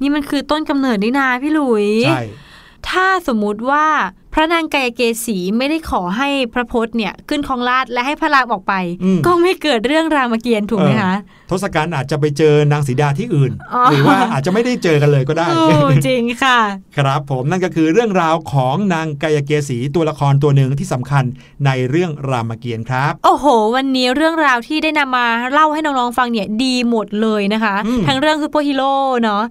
[0.00, 2.22] นี่มันคือต้นกำเนิดนี่นาพี่หลุย ใช่
[2.88, 3.86] ถ้าสมมุติว่า
[4.25, 8.74] พ ระนางกายเกษีไม่ได้ขอให้พระพจน์เนี่ยขึ้นครองราชย์และให้พระรามออกไป
[9.04, 11.14] อืมก็ไม่เกิดเรื่องรามเกียรติ์ถูกไหมคะ
[11.50, 15.66] ทศกัณฐ์อาจจะไปเจอนางสีดาที่อื่นอ๋อหรือว่าอาจจะไม่ได้เจอกันเลยก็ได้โอ้
[16.06, 16.58] จริงค่ะ
[16.96, 21.24] ครับผมนั่นก็คือเรื่องราวของนางไกยเกษีตัวละครตัวหนึ่งที่สำคัญ
[21.66, 29.42] ในเรื่องรามเกียรติ์ครับ โอ้โห วันนี้เรื่องราวที่ได้นำมาเล่าให้น้องๆฟังเนี่ยดีหมดเลยนะคะอืมทั้งเรื่องซูเปอร์ฮีโร่เนาะ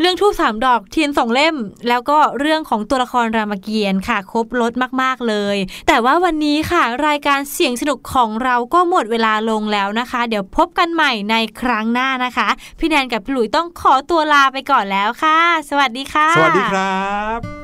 [0.00, 1.56] เรื่องธูปสามดอกเทียนสองเล่ม
[1.88, 4.72] แล้วก็เรื่องของตัวละครรามเกียรติ์ค่ะ ครบรถ
[5.02, 5.56] มากๆเลย
[5.88, 15.38] แต่ว่าวันนี้ค่ะรายการเสียงสนุกของเราก็หมดเวลาลงแล้วนะคะ เดี๋ยวพบกันใหม่ในครั้งหน้านะคะ พี่แนนกับพี่หลุยต้องขอตัวลาไปก่อนแล้วค่ะ
[15.70, 17.63] สวัสดีค่ะ สวัสดีครับ